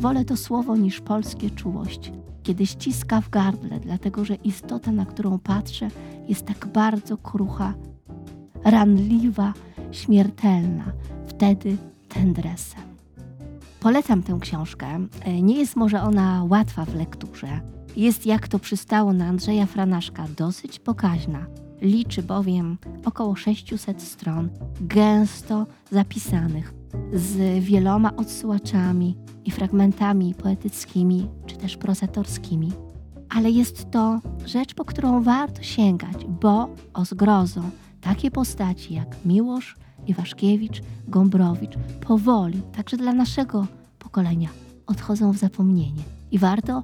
[0.00, 5.38] Wolę to słowo niż polskie czułość, kiedy ściska w gardle, dlatego że istota, na którą
[5.38, 5.88] patrzę,
[6.28, 7.74] jest tak bardzo krucha,
[8.64, 9.52] ranliwa,
[9.92, 10.92] śmiertelna.
[11.26, 11.76] Wtedy
[12.08, 12.76] tendresse.
[13.80, 14.86] Polecam tę książkę.
[15.24, 17.60] E, Nie jest może ona łatwa w lekturze.
[17.96, 21.46] Jest, jak to przystało na Andrzeja Franaszka, dosyć pokaźna.
[21.80, 24.48] Liczy bowiem około 600 stron,
[24.80, 26.74] gęsto zapisanych,
[27.12, 32.72] z wieloma odsyłaczami i fragmentami poetyckimi czy też prozatorskimi.
[33.28, 39.76] Ale jest to rzecz, po którą warto sięgać, bo o zgrozą takie postaci jak Miłosz,
[40.06, 41.74] Iwaszkiewicz, Gombrowicz
[42.06, 43.66] powoli, także dla naszego
[43.98, 44.48] pokolenia,
[44.86, 46.02] odchodzą w zapomnienie.
[46.30, 46.82] I warto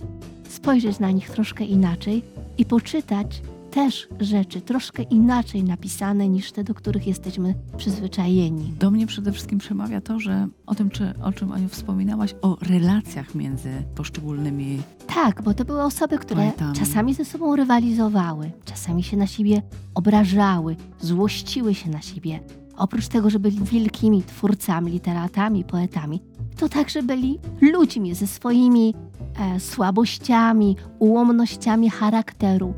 [0.48, 2.22] spojrzeć na nich troszkę inaczej
[2.58, 8.72] i poczytać też rzeczy troszkę inaczej napisane niż te, do których jesteśmy przyzwyczajeni.
[8.78, 12.56] Do mnie przede wszystkim przemawia to, że o tym, czy, o czym Aniu wspominałaś, o
[12.62, 14.82] relacjach między poszczególnymi
[15.14, 16.76] Tak, bo to były osoby, które Poetami.
[16.76, 19.62] czasami ze sobą rywalizowały, czasami się na siebie
[19.94, 22.40] obrażały, złościły się na siebie.
[22.76, 26.20] Oprócz tego, że byli wielkimi twórcami, literatami, poetami,
[26.56, 28.94] to także byli ludźmi ze swoimi
[29.40, 32.74] e, słabościami, ułomnościami charakteru,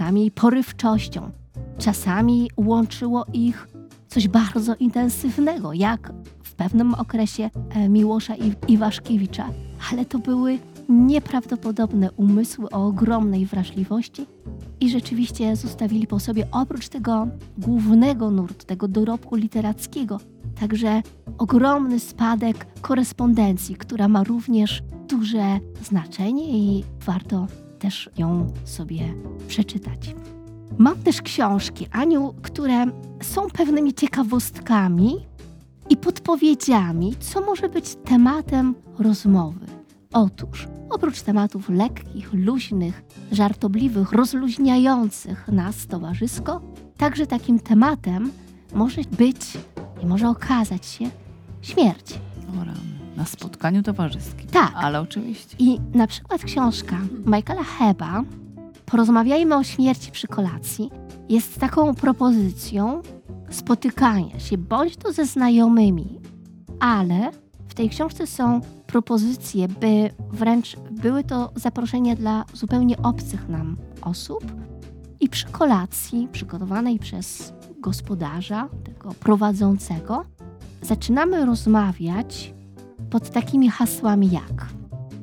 [0.00, 1.30] czasami porywczością,
[1.78, 3.68] czasami łączyło ich
[4.08, 9.48] coś bardzo intensywnego, jak w pewnym okresie e, Miłosza I- Iwaszkiewicza,
[9.92, 10.58] ale to były
[10.88, 14.26] nieprawdopodobne umysły o ogromnej wrażliwości
[14.80, 20.20] i rzeczywiście zostawili po sobie oprócz tego głównego nurtu, tego dorobku literackiego,
[20.60, 21.02] także
[21.38, 27.46] ogromny spadek korespondencji, która ma również duże znaczenie i warto
[27.80, 29.14] też ją sobie
[29.48, 30.14] przeczytać.
[30.78, 32.86] Mam też książki, Aniu, które
[33.22, 35.26] są pewnymi ciekawostkami
[35.88, 39.66] i podpowiedziami, co może być tematem rozmowy.
[40.12, 46.60] Otóż, oprócz tematów lekkich, luźnych, żartobliwych, rozluźniających nas towarzysko,
[46.96, 48.30] także takim tematem
[48.74, 49.58] może być
[50.02, 51.10] i może okazać się
[51.62, 52.18] śmierć.
[52.60, 54.48] o rany, na spotkaniu towarzyskim.
[54.50, 54.72] Tak.
[54.74, 55.56] Ale oczywiście.
[55.58, 56.96] I na przykład książka
[57.26, 58.24] Michaela Heba
[58.90, 60.90] Porozmawiajmy o śmierci przy kolacji
[61.28, 63.02] jest taką propozycją
[63.50, 66.20] spotykania się bądź to ze znajomymi,
[66.80, 67.30] ale
[67.68, 74.44] w tej książce są propozycje, by wręcz były to zaproszenia dla zupełnie obcych nam osób
[75.20, 80.24] i przy kolacji przygotowanej przez gospodarza, tego prowadzącego,
[80.82, 82.54] zaczynamy rozmawiać
[83.10, 84.66] pod takimi hasłami jak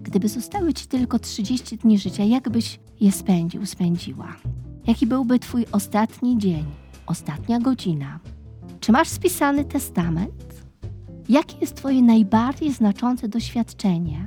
[0.08, 4.36] Gdyby zostały ci tylko 30 dni życia, jak byś je spędził, spędziła?
[4.88, 6.66] Jaki byłby twój ostatni dzień,
[7.06, 8.20] ostatnia godzina?
[8.80, 10.64] Czy masz spisany testament?
[11.30, 14.26] Jakie jest twoje najbardziej znaczące doświadczenie?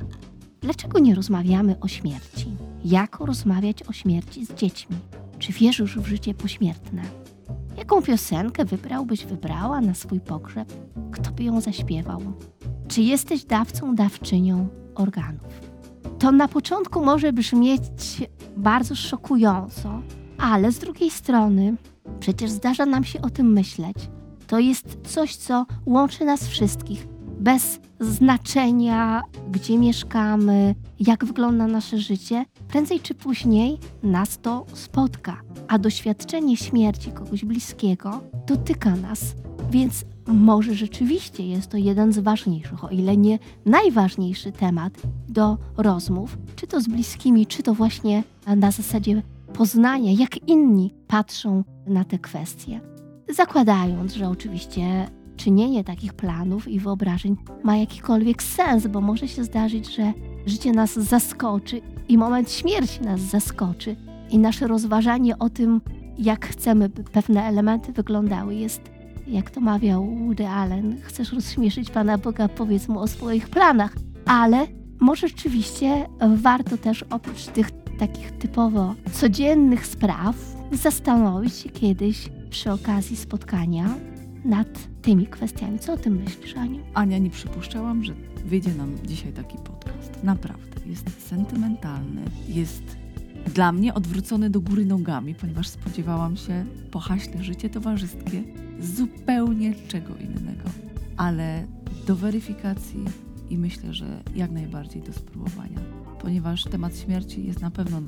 [0.60, 2.56] Dlaczego nie rozmawiamy o śmierci?
[2.84, 4.96] Jak rozmawiać o śmierci z dziećmi?
[5.38, 7.02] Czy wierzysz w życie pośmiertne?
[7.76, 10.72] Jaką piosenkę wybrałbyś, wybrała na swój pogrzeb?
[11.12, 12.20] Kto by ją zaśpiewał?
[12.90, 15.60] Czy jesteś dawcą, dawczynią organów?
[16.18, 17.82] To na początku może brzmieć
[18.56, 20.02] bardzo szokująco,
[20.38, 21.76] ale z drugiej strony
[22.20, 23.96] przecież zdarza nam się o tym myśleć.
[24.46, 27.06] To jest coś, co łączy nas wszystkich,
[27.40, 32.44] bez znaczenia, gdzie mieszkamy, jak wygląda nasze życie.
[32.68, 39.20] Prędzej czy później nas to spotka, a doświadczenie śmierci kogoś bliskiego dotyka nas.
[39.70, 44.92] Więc może rzeczywiście jest to jeden z ważniejszych, o ile nie najważniejszy temat
[45.28, 48.24] do rozmów, czy to z bliskimi, czy to właśnie
[48.56, 52.80] na zasadzie poznania, jak inni patrzą na te kwestie.
[53.28, 59.96] Zakładając, że oczywiście czynienie takich planów i wyobrażeń ma jakikolwiek sens, bo może się zdarzyć,
[59.96, 60.12] że
[60.46, 63.96] życie nas zaskoczy i moment śmierci nas zaskoczy,
[64.30, 65.80] i nasze rozważanie o tym,
[66.18, 68.82] jak chcemy, by pewne elementy wyglądały, jest
[69.30, 73.96] jak to mawiał Woody Allen, chcesz rozśmieszyć Pana Boga, powiedz mu o swoich planach.
[74.26, 74.66] Ale
[75.00, 80.36] może rzeczywiście warto też oprócz tych takich typowo codziennych spraw
[80.72, 83.94] zastanowić się kiedyś przy okazji spotkania
[84.44, 84.68] nad
[85.02, 85.78] tymi kwestiami.
[85.78, 86.80] Co o tym myślisz, Aniu?
[86.94, 88.14] Ania, nie przypuszczałam, że
[88.44, 90.24] wyjdzie nam dzisiaj taki podcast.
[90.24, 90.80] Naprawdę.
[90.86, 92.99] Jest sentymentalny, jest
[93.54, 98.42] dla mnie odwrócony do góry nogami, ponieważ spodziewałam się po haśle życie towarzyskie
[98.80, 100.70] zupełnie czego innego.
[101.16, 101.66] Ale
[102.06, 103.04] do weryfikacji
[103.50, 105.80] i myślę, że jak najbardziej do spróbowania,
[106.20, 108.02] ponieważ temat śmierci jest na pewno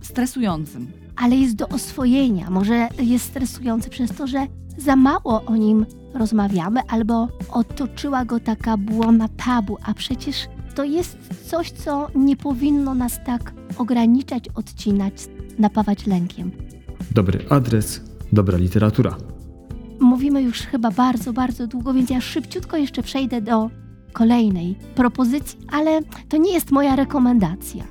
[0.00, 0.92] stresującym.
[1.16, 2.50] ale jest do oswojenia.
[2.50, 4.46] Może jest stresujący przez to, że
[4.78, 10.36] za mało o nim rozmawiamy, albo otoczyła go taka błona tabu, a przecież
[10.74, 15.14] to jest coś, co nie powinno nas tak ograniczać, odcinać,
[15.58, 16.50] napawać lękiem.
[17.10, 18.00] Dobry adres,
[18.32, 19.16] dobra literatura.
[20.00, 23.70] Mówimy już chyba bardzo, bardzo długo, więc ja szybciutko jeszcze przejdę do
[24.12, 27.84] kolejnej propozycji, ale to nie jest moja rekomendacja.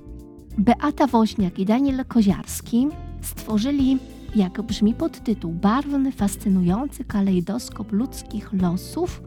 [0.57, 2.87] Beata Woźniak i Daniel Koziarski
[3.21, 3.97] stworzyli,
[4.35, 9.21] jak brzmi podtytuł, barwny, fascynujący kalejdoskop ludzkich losów,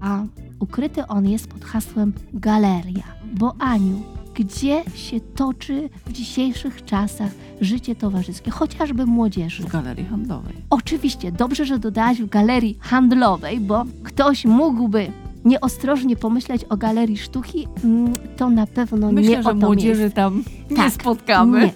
[0.00, 0.22] a
[0.60, 3.02] ukryty on jest pod hasłem Galeria.
[3.34, 4.02] Bo Aniu,
[4.34, 9.62] gdzie się toczy w dzisiejszych czasach życie towarzyskie, chociażby młodzieży?
[9.62, 10.54] w galerii handlowej.
[10.70, 15.12] Oczywiście, dobrze, że dodałaś w galerii handlowej, bo ktoś mógłby
[15.44, 20.00] nieostrożnie pomyśleć o galerii sztuki, mm, to na pewno Myślę, nie że o to młodzieży
[20.00, 20.16] miejsce.
[20.16, 21.60] tam nie Tak, spotkamy.
[21.60, 21.72] Nie.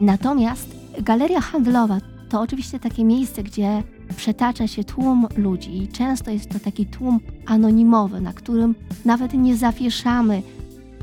[0.00, 0.68] Natomiast
[1.02, 3.82] galeria handlowa to oczywiście takie miejsce, gdzie
[4.16, 8.74] przetacza się tłum ludzi i często jest to taki tłum anonimowy, na którym
[9.04, 10.42] nawet nie zawieszamy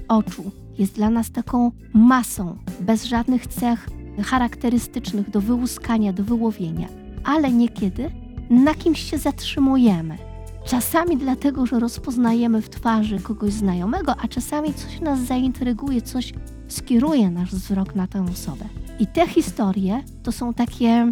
[0.07, 0.51] oczu.
[0.79, 3.89] Jest dla nas taką masą, bez żadnych cech
[4.23, 6.87] charakterystycznych do wyłuskania, do wyłowienia.
[7.23, 8.11] Ale niekiedy
[8.49, 10.17] na kimś się zatrzymujemy.
[10.65, 16.33] Czasami dlatego, że rozpoznajemy w twarzy kogoś znajomego, a czasami coś nas zaintryguje, coś
[16.67, 18.65] skieruje nasz wzrok na tę osobę.
[18.99, 21.11] I te historie to są takie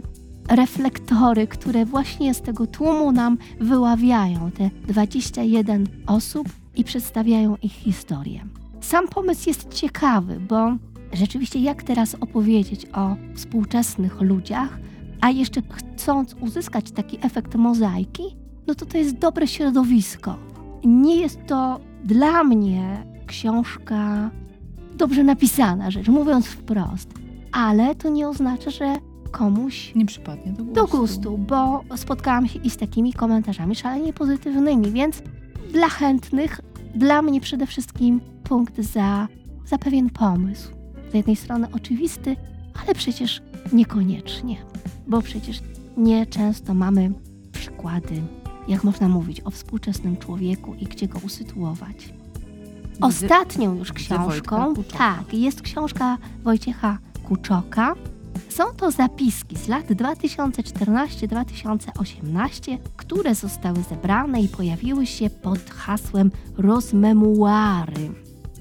[0.50, 8.46] reflektory, które właśnie z tego tłumu nam wyławiają te 21 osób i przedstawiają ich historię.
[8.82, 10.72] Sam pomysł jest ciekawy, bo
[11.14, 14.80] rzeczywiście jak teraz opowiedzieć o współczesnych ludziach,
[15.22, 18.24] a jeszcze chcąc uzyskać taki efekt mozaiki,
[18.68, 20.36] no to to jest dobre środowisko.
[20.84, 24.30] Nie jest to dla mnie książka
[24.96, 27.10] dobrze napisana rzecz, mówiąc wprost,
[27.52, 28.96] ale to nie oznacza, że
[29.32, 30.74] komuś Nie przypadnie do gustu.
[30.74, 35.24] do gustu, bo spotkałam się i z takimi komentarzami szalenie pozytywnymi, więc
[35.72, 36.62] dla chętnych,
[36.96, 39.28] dla mnie przede wszystkim punkt za,
[39.66, 40.72] za pewien pomysł.
[41.12, 42.36] Z jednej strony oczywisty,
[42.84, 43.42] ale przecież
[43.74, 44.58] niekoniecznie,
[45.08, 45.60] bo przecież
[45.98, 47.12] nie często mamy
[47.52, 48.22] przykłady,
[48.68, 52.14] jak można mówić o współczesnym człowieku i gdzie go usytuować.
[53.02, 57.96] Ostatnią już książką, tak, jest książka Wojciecha Kuczoka.
[58.50, 68.12] Są to zapiski z lat 2014-2018, które zostały zebrane i pojawiły się pod hasłem rozmemuary.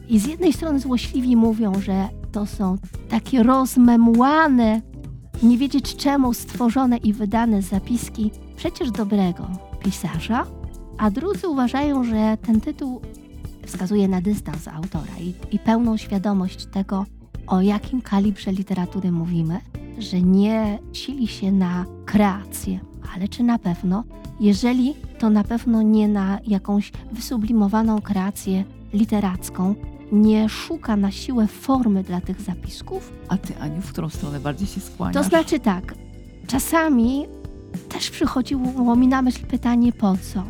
[0.09, 2.79] I z jednej strony złośliwi mówią, że to są
[3.09, 4.83] takie rozmemułane,
[5.43, 9.49] nie wiedzieć czemu stworzone i wydane zapiski przecież dobrego
[9.85, 10.47] pisarza,
[10.99, 13.01] a drudzy uważają, że ten tytuł
[13.67, 17.07] wskazuje na dystans autora i, i pełną świadomość tego,
[17.47, 19.61] o jakim kalibrze literatury mówimy,
[19.99, 22.81] że nie sili się na kreację,
[23.15, 24.05] ale czy na pewno,
[24.41, 29.75] jeżeli to na pewno nie na jakąś wysublimowaną kreację literacką,
[30.13, 34.69] nie szuka na siłę formy dla tych zapisków, A ty, Aniu, w którą stronę bardziej
[34.69, 35.15] się skłaniasz?
[35.25, 35.95] to znaczy tak,
[36.47, 37.27] czasami
[37.89, 40.45] też przychodziło mi na myśl pytanie po co?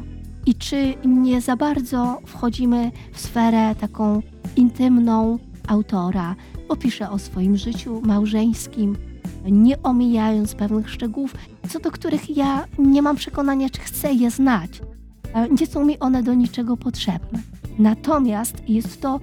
[0.46, 4.22] I czy nie za bardzo wchodzimy w sferę taką
[4.56, 5.38] intymną
[5.68, 6.34] autora,
[6.68, 8.96] bo pisze o swoim życiu małżeńskim,
[9.44, 11.34] nie omijając pewnych szczegółów,
[11.68, 14.80] co do których ja nie mam przekonania, czy chcę je znać.
[15.34, 17.42] E, Nie są mi one do niczego potrzebne.
[17.78, 19.20] Natomiast jest to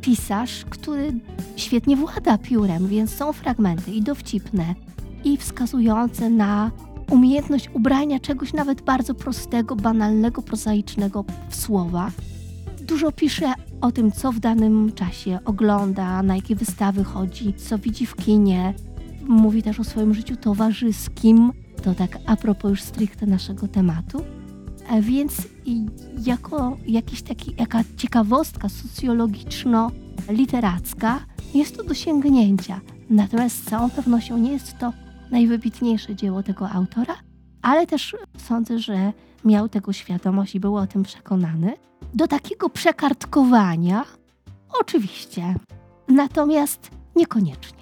[0.00, 1.12] pisarz, który
[1.56, 4.74] świetnie włada piórem, więc są fragmenty i dowcipne,
[5.24, 6.70] i wskazujące na
[7.10, 12.10] umiejętność ubrania czegoś nawet bardzo prostego, banalnego, prozaicznego w słowa.
[12.80, 18.06] Dużo pisze o tym, co w danym czasie ogląda, na jakie wystawy chodzi, co widzi
[18.06, 18.74] w kinie.
[19.28, 21.52] Mówi też o swoim życiu towarzyskim.
[21.82, 24.24] To tak a propos już stricte naszego tematu.
[24.88, 25.48] E, Więc
[26.26, 31.18] jako jakiś taki, jaka ciekawostka socjologiczno-literacka
[31.54, 32.80] jest to do sięgnięcia.
[33.10, 34.92] Natomiast z całą pewnością nie jest to
[35.30, 37.14] najwybitniejsze dzieło tego autora,
[37.62, 39.12] ale też sądzę, że
[39.44, 41.72] miał tego świadomość i był o tym przekonany.
[42.14, 44.04] Do takiego przekartkowania
[44.80, 45.54] oczywiście,
[46.08, 47.81] natomiast niekoniecznie.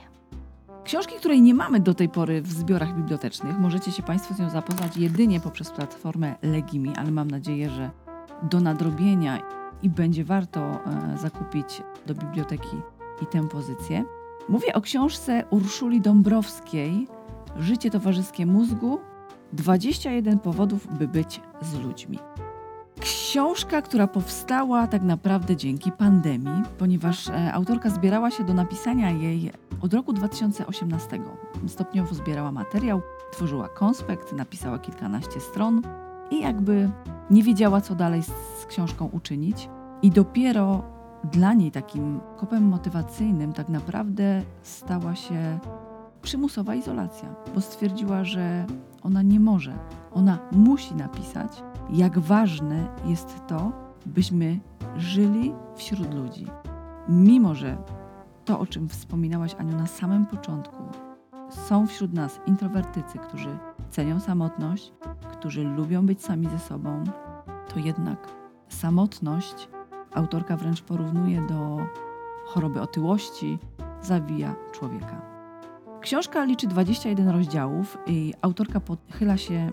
[0.91, 4.51] Książki, której nie mamy do tej pory w zbiorach bibliotecznych, możecie się Państwo z nią
[4.51, 7.91] zapoznać jedynie poprzez platformę Legimi, ale mam nadzieję, że
[8.43, 9.43] do nadrobienia
[9.82, 12.76] i będzie warto e, zakupić do biblioteki
[13.22, 14.05] i tę pozycję.
[14.49, 17.07] Mówię o książce Urszuli Dąbrowskiej
[17.57, 19.01] Życie towarzyskie mózgu
[19.53, 22.18] 21 powodów, by być z ludźmi.
[23.01, 29.53] Książka, która powstała tak naprawdę dzięki pandemii, ponieważ e, autorka zbierała się do napisania jej
[29.82, 31.20] od roku 2018.
[31.66, 35.82] Stopniowo zbierała materiał, tworzyła konspekt, napisała kilkanaście stron
[36.30, 36.90] i jakby
[37.30, 38.32] nie wiedziała, co dalej z,
[38.62, 39.68] z książką uczynić.
[40.03, 40.82] I dopiero
[41.24, 45.59] dla niej takim kopem motywacyjnym tak naprawdę stała się
[46.22, 48.66] przymusowa izolacja, bo stwierdziła, że
[49.03, 49.74] ona nie może,
[50.12, 51.62] ona musi napisać,
[51.93, 53.72] jak ważne jest to,
[54.07, 54.61] byśmy
[54.97, 56.47] żyli wśród ludzi.
[57.09, 57.76] Mimo, że
[58.45, 60.82] to, o czym wspominałaś, Aniu, na samym początku,
[61.49, 63.59] są wśród nas introwertycy, którzy
[63.91, 64.93] cenią samotność,
[65.32, 67.05] którzy lubią być sami ze sobą,
[67.74, 68.28] to jednak
[68.68, 69.68] samotność
[70.14, 71.78] autorka wręcz porównuje do
[72.47, 73.59] choroby otyłości,
[74.03, 75.22] zawija człowieka.
[76.01, 79.70] Książka liczy 21 rozdziałów i autorka pochyla się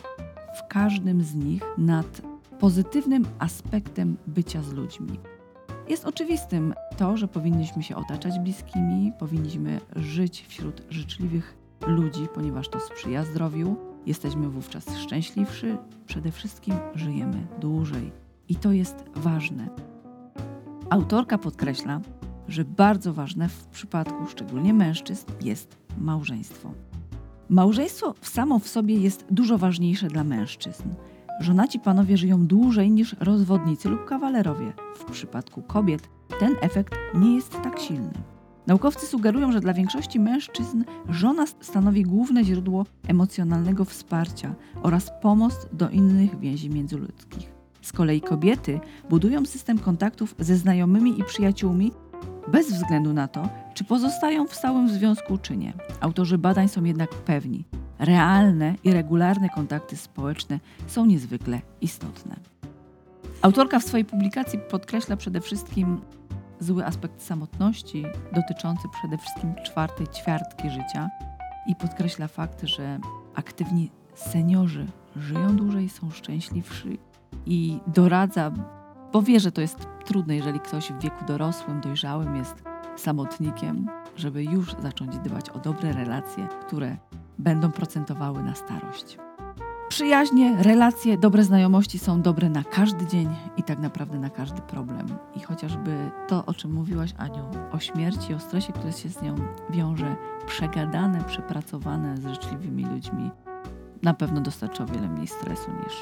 [0.55, 2.21] w każdym z nich nad
[2.59, 5.19] pozytywnym aspektem bycia z ludźmi.
[5.89, 12.79] Jest oczywistym to, że powinniśmy się otaczać bliskimi, powinniśmy żyć wśród życzliwych ludzi, ponieważ to
[12.79, 13.75] sprzyja zdrowiu.
[14.05, 15.67] Jesteśmy wówczas szczęśliwsi,
[16.05, 18.11] przede wszystkim żyjemy dłużej.
[18.49, 19.67] I to jest ważne.
[20.89, 22.01] Autorka podkreśla,
[22.47, 26.71] że bardzo ważne w przypadku szczególnie mężczyzn jest małżeństwo.
[27.49, 30.83] Małżeństwo samo w sobie jest dużo ważniejsze dla mężczyzn.
[31.39, 34.73] Żonaci panowie żyją dłużej niż rozwodnicy lub kawalerowie.
[34.95, 38.13] W przypadku kobiet ten efekt nie jest tak silny.
[38.67, 45.89] Naukowcy sugerują, że dla większości mężczyzn żona stanowi główne źródło emocjonalnego wsparcia oraz pomost do
[45.89, 47.51] innych więzi międzyludzkich.
[47.81, 48.79] Z kolei kobiety
[49.09, 51.91] budują system kontaktów ze znajomymi i przyjaciółmi
[52.47, 55.73] bez względu na to, czy pozostają w stałym związku czy nie.
[56.01, 57.65] Autorzy badań są jednak pewni,
[57.99, 62.35] realne i regularne kontakty społeczne są niezwykle istotne.
[63.41, 66.01] Autorka w swojej publikacji podkreśla przede wszystkim
[66.59, 71.09] zły aspekt samotności, dotyczący przede wszystkim czwartej ćwiartki życia
[71.67, 72.99] i podkreśla fakt, że
[73.35, 74.85] aktywni seniorzy
[75.15, 76.99] żyją dłużej, są szczęśliwsi
[77.45, 78.51] i doradza,
[79.13, 82.63] bo wie, że to jest trudne, jeżeli ktoś w wieku dorosłym, dojrzałym jest
[82.95, 86.97] samotnikiem, żeby już zacząć dbać o dobre relacje, które
[87.37, 89.17] będą procentowały na starość.
[89.89, 95.07] Przyjaźnie, relacje, dobre znajomości są dobre na każdy dzień i tak naprawdę na każdy problem.
[95.35, 99.35] I chociażby to, o czym mówiłaś, Aniu, o śmierci, o stresie, który się z nią
[99.69, 100.15] wiąże,
[100.47, 103.31] przegadane, przepracowane z życzliwymi ludźmi,
[104.03, 105.93] na pewno dostarcza o wiele mniej stresu niż,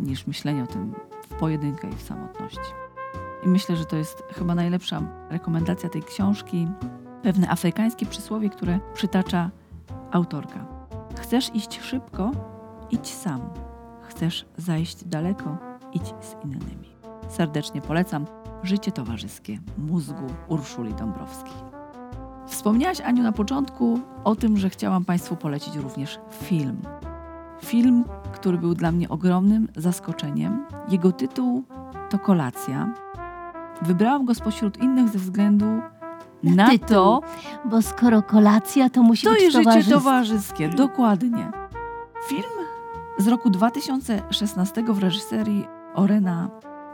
[0.00, 2.72] niż myślenie o tym w pojedynkę i w samotności.
[3.44, 6.68] I myślę, że to jest chyba najlepsza rekomendacja tej książki.
[7.22, 9.50] Pewne afrykańskie przysłowie, które przytacza
[10.10, 10.66] autorka.
[11.20, 12.30] Chcesz iść szybko?
[12.90, 13.40] Idź sam.
[14.02, 15.56] Chcesz zajść daleko?
[15.92, 16.88] Idź z innymi.
[17.28, 18.26] Serdecznie polecam
[18.62, 21.54] Życie towarzyskie mózgu Urszuli Dąbrowskiej.
[22.46, 26.82] Wspomniałaś, Aniu, na początku o tym, że chciałam Państwu polecić również film.
[27.64, 30.64] Film, który był dla mnie ogromnym zaskoczeniem.
[30.88, 31.64] Jego tytuł
[32.10, 32.94] to Kolacja.
[33.82, 35.66] Wybrałam go spośród innych ze względu
[36.42, 36.88] Na na, tytuł.
[36.88, 37.20] to,
[37.64, 41.50] Bo skoro kolacja, to musi to być jest życie towarzyskie, dokładnie.
[42.28, 42.42] Film
[43.18, 46.48] z roku 2016 w reżyserii Orena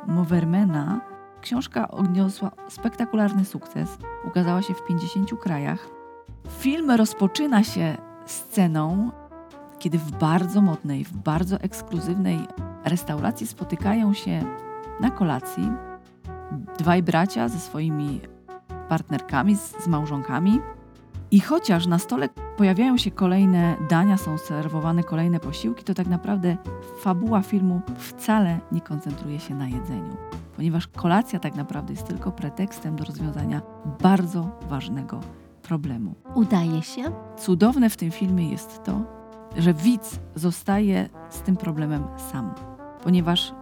[0.06, 1.00] Movermana.
[1.40, 3.98] Książka odniosła spektakularny sukces.
[4.24, 5.88] Ukazała się w 50 krajach.
[6.58, 7.96] Film rozpoczyna się
[8.26, 9.10] sceną,
[9.80, 12.38] kiedy w bardzo modnej, w bardzo ekskluzywnej
[12.84, 14.44] restauracji spotykają się
[15.00, 15.72] na kolacji
[16.78, 18.20] dwaj bracia ze swoimi
[18.88, 20.60] partnerkami, z, z małżonkami.
[21.30, 26.56] I chociaż na stole pojawiają się kolejne dania, są serwowane kolejne posiłki, to tak naprawdę
[27.00, 30.16] fabuła filmu wcale nie koncentruje się na jedzeniu,
[30.56, 33.62] ponieważ kolacja tak naprawdę jest tylko pretekstem do rozwiązania
[34.02, 35.20] bardzo ważnego
[35.62, 36.14] problemu.
[36.34, 37.02] Udaje się?
[37.38, 39.19] Cudowne w tym filmie jest to,
[39.56, 42.54] że widz zostaje z tym problemem sam,
[43.04, 43.52] ponieważ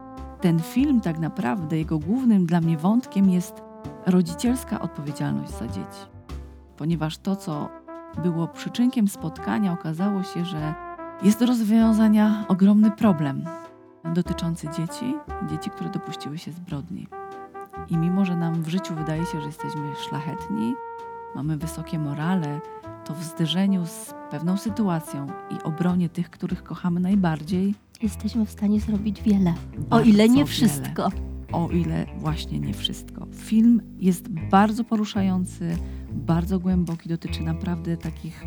[0.40, 3.62] ten film tak naprawdę, jego głównym dla mnie wątkiem jest
[4.06, 6.06] rodzicielska odpowiedzialność za dzieci.
[6.76, 7.68] Ponieważ to, co
[8.22, 10.74] było przyczynkiem spotkania, okazało się, że
[11.22, 13.44] jest do rozwiązania ogromny problem
[14.04, 15.14] dotyczący dzieci,
[15.50, 17.08] dzieci, które dopuściły się zbrodni.
[17.88, 20.74] I mimo, że nam w życiu wydaje się, że jesteśmy szlachetni,
[21.34, 22.60] mamy wysokie morale,
[23.08, 28.80] to w zderzeniu z pewną sytuacją i obronie tych, których kochamy najbardziej, Jesteśmy w stanie
[28.80, 29.50] zrobić wiele.
[29.50, 30.46] O bardzo ile nie wiele.
[30.46, 31.08] wszystko.
[31.52, 33.26] o ile właśnie nie wszystko.
[33.34, 35.76] Film jest bardzo poruszający,
[36.12, 38.44] bardzo głęboki, dotyczy naprawdę takich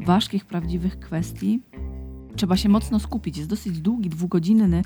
[0.00, 1.60] ważkich, prawdziwych kwestii.
[2.36, 3.36] Trzeba się mocno skupić.
[3.36, 4.82] Jest dosyć długi, dwugodzinny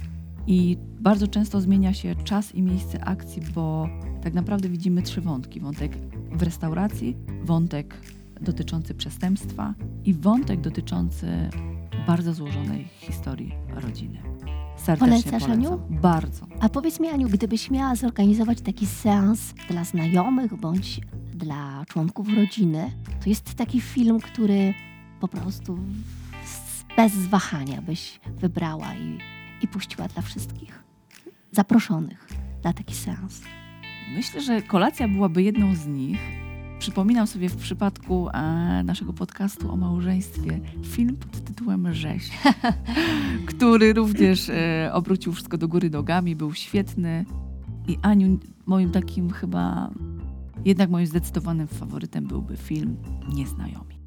[0.46, 3.88] i bardzo często zmienia się czas i miejsce akcji, bo
[4.22, 5.60] tak naprawdę widzimy trzy wątki.
[5.60, 5.98] Wątek
[6.32, 7.94] w restauracji, wątek
[8.40, 9.74] dotyczący przestępstwa
[10.04, 11.50] i wątek dotyczący
[12.06, 14.22] bardzo złożonej historii rodziny.
[14.76, 15.52] Serdecznie Polecasz, polecam.
[15.52, 15.80] Aniu?
[15.90, 16.46] Bardzo.
[16.60, 21.00] A powiedz mi, Aniu, gdybyś miała zorganizować taki seans dla znajomych bądź
[21.34, 22.90] dla członków rodziny,
[23.24, 24.74] to jest taki film, który
[25.20, 25.78] po prostu
[26.96, 29.18] bez wahania byś wybrała i,
[29.62, 30.84] i puściła dla wszystkich
[31.52, 32.28] zaproszonych
[32.64, 33.42] na taki seans.
[34.14, 36.45] Myślę, że kolacja byłaby jedną z nich.
[36.78, 42.30] Przypominam sobie w przypadku e, naszego podcastu o małżeństwie film pod tytułem Rzeź,
[43.50, 47.24] który również e, obrócił wszystko do góry nogami, był świetny.
[47.88, 49.90] I Aniu, moim takim chyba,
[50.64, 52.96] jednak moim zdecydowanym faworytem byłby film
[53.34, 54.00] Nieznajomi.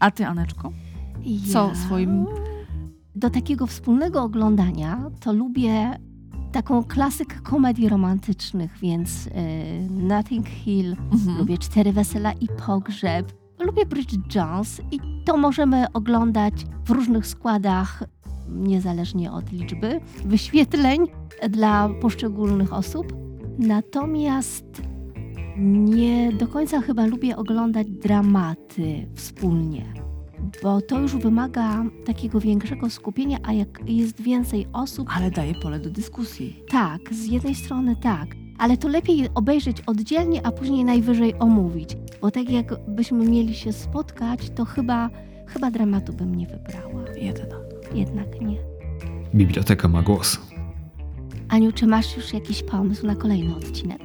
[0.00, 0.72] A ty, Aneczko?
[1.52, 2.26] Co Ja swoim...
[3.16, 5.98] Do takiego wspólnego oglądania to lubię
[6.54, 9.30] taką klasyk komedii romantycznych, więc y,
[9.90, 11.38] Notting Hill, Mhm.
[11.38, 16.54] lubię Cztery Wesela i Pogrzeb, lubię Bridget Jones i To możemy oglądać
[16.86, 18.04] w różnych składach,
[18.48, 21.06] niezależnie od liczby wyświetleń
[21.50, 23.12] dla poszczególnych osób.
[23.58, 24.64] Natomiast
[25.56, 29.84] nie do końca chyba lubię oglądać dramaty wspólnie,
[30.62, 35.78] bo to już wymaga takiego większego skupienia, a jak jest więcej osób, Ale daje pole
[35.80, 36.62] do dyskusji.
[36.68, 38.28] tak, z jednej strony tak,
[38.58, 44.50] ale to lepiej obejrzeć oddzielnie, a później najwyżej omówić, bo tak jakbyśmy mieli się spotkać,
[44.50, 45.10] to chyba,
[45.46, 47.04] chyba dramatu bym nie wybrała.
[47.16, 47.56] Jedna.
[47.94, 48.56] Jednak nie.
[49.34, 50.38] Biblioteka ma głos.
[51.48, 54.00] Aniu, czy masz już jakiś pomysł na kolejny odcinek?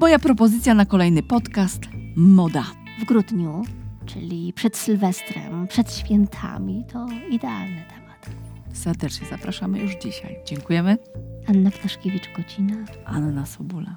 [0.00, 1.80] Moja propozycja na kolejny podcast
[2.16, 2.64] moda.
[3.02, 3.62] W grudniu,
[4.06, 8.30] czyli przed Sylwestrem, przed świętami, to idealny temat.
[8.72, 10.36] Serdecznie zapraszamy już dzisiaj.
[10.46, 10.98] Dziękujemy.
[11.46, 12.76] Anna Ptaszkiewicz-Godzina.
[13.04, 13.96] Anna Sobula.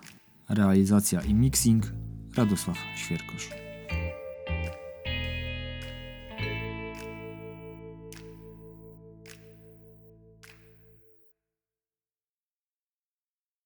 [0.50, 1.84] Realizacja i mixing
[2.36, 3.67] Radosław Świerkosz.